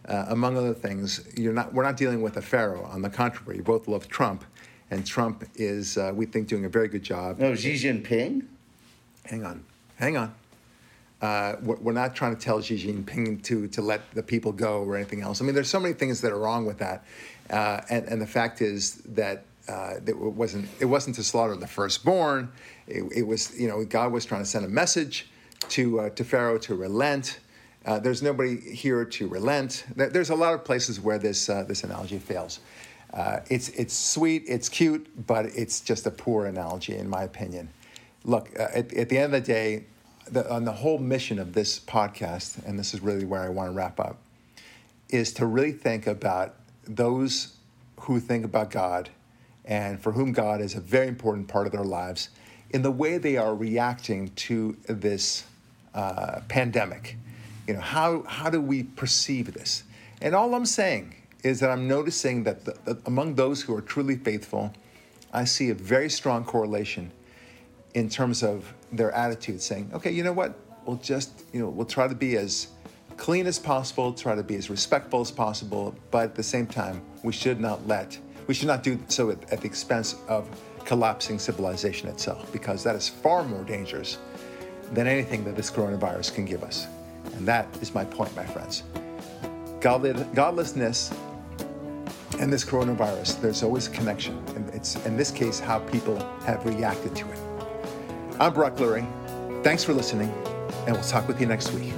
Uh, 0.08 0.26
among 0.30 0.56
other 0.58 0.74
things, 0.74 1.28
you're 1.36 1.54
not, 1.54 1.74
we're 1.74 1.84
not 1.84 1.98
dealing 1.98 2.22
with 2.22 2.38
a 2.38 2.42
pharaoh. 2.42 2.86
On 2.86 3.02
the 3.02 3.10
contrary, 3.10 3.58
you 3.58 3.64
both 3.64 3.88
love 3.88 4.08
Trump, 4.08 4.46
and 4.92 5.06
Trump 5.06 5.44
is, 5.56 5.98
uh, 5.98 6.12
we 6.14 6.28
think, 6.28 6.48
doing 6.48 6.66
a 6.66 6.70
very 6.70 6.88
good 6.88 7.04
job. 7.04 7.40
No, 7.40 7.56
Xi 7.56 7.74
Jinping? 7.74 8.46
Hang 9.26 9.44
on, 9.44 9.64
hang 9.98 10.16
on. 10.16 10.34
Uh, 11.22 11.56
we're, 11.64 11.78
we're, 11.78 11.94
not 11.94 12.14
trying 12.16 12.36
to 12.36 12.42
tell 12.42 12.62
Xi 12.62 12.78
Jinping 12.78 13.42
to, 13.44 13.68
to 13.70 13.82
let 13.82 14.12
the 14.12 14.22
people 14.22 14.52
go 14.52 14.84
or 14.84 14.96
anything 14.96 15.22
else. 15.22 15.42
I 15.42 15.46
mean, 15.46 15.56
there's 15.56 15.70
so 15.70 15.80
many 15.80 15.96
things 15.96 16.22
that 16.22 16.32
are 16.32 16.40
wrong 16.40 16.66
with 16.66 16.78
that. 16.80 17.04
Uh, 17.50 17.82
and, 17.90 18.06
and 18.06 18.22
the 18.22 18.28
fact 18.28 18.62
is 18.62 18.96
that 19.06 19.46
uh, 19.68 19.96
it 20.06 20.18
wasn't, 20.18 20.68
it 20.80 20.86
wasn't 20.86 21.16
to 21.16 21.24
slaughter 21.24 21.56
the 21.56 21.68
firstborn. 21.68 22.52
It, 22.88 23.04
it, 23.16 23.24
was, 23.24 23.58
you 23.60 23.68
know, 23.68 23.84
God 23.86 24.12
was 24.12 24.26
trying 24.26 24.42
to 24.42 24.50
send 24.50 24.66
a 24.66 24.70
message 24.70 25.28
to, 25.70 26.02
uh, 26.02 26.10
to 26.12 26.24
Pharaoh 26.24 26.58
to 26.60 26.76
relent. 26.76 27.40
Uh, 27.86 28.00
there's 28.00 28.22
nobody 28.22 28.60
here 28.60 29.06
to 29.06 29.28
relent. 29.28 29.86
There's 29.96 30.30
a 30.30 30.36
lot 30.36 30.54
of 30.54 30.64
places 30.64 31.00
where 31.00 31.18
this, 31.18 31.50
uh, 31.50 31.64
this 31.64 31.84
analogy 31.84 32.20
fails. 32.20 32.60
Uh, 33.14 33.40
it's, 33.50 33.70
it's 33.70 33.94
sweet, 33.94 34.44
it's 34.48 34.70
cute, 34.70 35.08
but 35.26 35.46
it's 35.46 35.80
just 35.82 36.06
a 36.06 36.12
poor 36.12 36.46
analogy, 36.48 36.96
in 36.96 37.10
my 37.10 37.24
opinion. 37.24 37.70
Look, 38.24 38.50
uh, 38.60 38.68
at, 38.74 38.94
at, 38.94 39.10
the 39.10 39.18
end 39.18 39.34
of 39.34 39.44
the 39.44 39.54
day, 39.54 39.86
the, 40.30 40.52
on 40.52 40.66
the 40.66 40.72
whole 40.72 40.98
mission 40.98 41.40
of 41.40 41.54
this 41.54 41.80
podcast, 41.80 42.64
and 42.66 42.78
this 42.78 42.94
is 42.94 43.02
really 43.02 43.26
where 43.26 43.42
I 43.42 43.50
want 43.50 43.70
to 43.70 43.74
wrap 43.74 44.00
up, 44.00 44.18
is 45.10 45.32
to 45.34 45.46
really 45.46 45.72
think 45.72 46.08
about 46.08 46.56
those 46.84 47.56
who 48.02 48.20
think 48.20 48.44
about 48.44 48.72
God 48.72 49.10
and 49.66 50.00
for 50.00 50.12
whom 50.12 50.32
God 50.32 50.62
is 50.62 50.76
a 50.76 50.80
very 50.80 51.08
important 51.08 51.48
part 51.48 51.66
of 51.66 51.72
their 51.72 51.84
lives 51.84 52.30
in 52.70 52.82
the 52.82 52.92
way 52.92 53.18
they 53.18 53.38
are 53.38 53.56
reacting 53.56 54.30
to 54.30 54.78
this 54.88 55.46
uh, 55.94 56.42
pandemic. 56.48 57.18
You 57.68 57.76
know, 57.76 57.82
how, 57.82 58.24
how 58.24 58.50
do 58.50 58.62
we 58.62 58.84
perceive 58.84 59.54
this? 59.54 59.84
And 60.22 60.36
all 60.36 60.54
I'm 60.54 60.66
saying 60.66 61.16
is 61.44 61.60
that 61.60 61.70
I'm 61.70 61.88
noticing 61.88 62.44
that, 62.44 62.66
the, 62.66 62.76
that 62.86 63.08
among 63.08 63.36
those 63.36 63.62
who 63.62 63.76
are 63.76 63.82
truly 63.82 64.16
faithful, 64.16 64.74
I 65.34 65.46
see 65.46 65.70
a 65.70 65.76
very 65.76 66.10
strong 66.10 66.44
correlation 66.44 67.12
in 67.94 68.10
terms 68.10 68.44
of 68.44 68.74
their 68.92 69.12
attitude, 69.12 69.62
saying, 69.62 69.90
okay, 69.94 70.12
you 70.12 70.24
know 70.24 70.34
what? 70.34 70.60
We'll 70.86 70.98
just, 70.98 71.44
you 71.54 71.60
know, 71.62 71.70
we'll 71.70 71.86
try 71.86 72.08
to 72.08 72.16
be 72.16 72.38
as 72.38 72.68
clean 73.18 73.48
as 73.48 73.58
possible, 73.58 74.14
try 74.14 74.36
to 74.36 74.44
be 74.44 74.56
as 74.56 74.70
respectful 74.70 75.22
as 75.22 75.32
possible, 75.32 75.96
but 76.12 76.24
at 76.24 76.36
the 76.36 76.44
same 76.44 76.68
time, 76.68 77.02
we 77.24 77.32
should 77.32 77.60
not 77.60 77.88
let, 77.88 78.18
we 78.48 78.54
should 78.54 78.68
not 78.68 78.84
do 78.84 79.00
so 79.08 79.30
at, 79.30 79.52
at 79.52 79.62
the 79.62 79.68
expense 79.68 80.16
of 80.28 80.48
collapsing 80.86 81.40
civilization 81.40 82.08
itself, 82.10 82.52
because 82.52 82.84
that 82.84 82.96
is 82.96 83.10
far 83.10 83.44
more 83.44 83.64
dangerous 83.64 84.18
than 84.94 85.08
anything 85.08 85.44
that 85.44 85.56
this 85.56 85.72
coronavirus 85.72 86.36
can 86.36 86.46
give 86.46 86.64
us. 86.64 86.88
And 87.34 87.48
that 87.48 87.68
is 87.82 87.94
my 87.96 88.06
point, 88.06 88.36
my 88.36 88.46
friends. 88.46 88.84
Godlessness 89.80 91.12
and 92.40 92.52
this 92.52 92.64
coronavirus, 92.64 93.42
there's 93.42 93.64
always 93.64 93.88
a 93.88 93.92
connection. 93.92 94.38
And 94.56 94.70
it's, 94.76 94.96
in 95.06 95.18
this 95.18 95.32
case, 95.32 95.60
how 95.60 95.80
people 95.80 96.18
have 96.46 96.66
reacted 96.66 97.16
to 97.16 97.32
it. 97.32 97.40
I'm 98.40 98.54
Brock 98.54 98.76
Lurie. 98.76 99.08
Thanks 99.64 99.84
for 99.84 99.94
listening, 99.94 100.30
and 100.86 100.92
we'll 100.92 101.04
talk 101.04 101.28
with 101.28 101.40
you 101.40 101.48
next 101.48 101.72
week. 101.72 101.94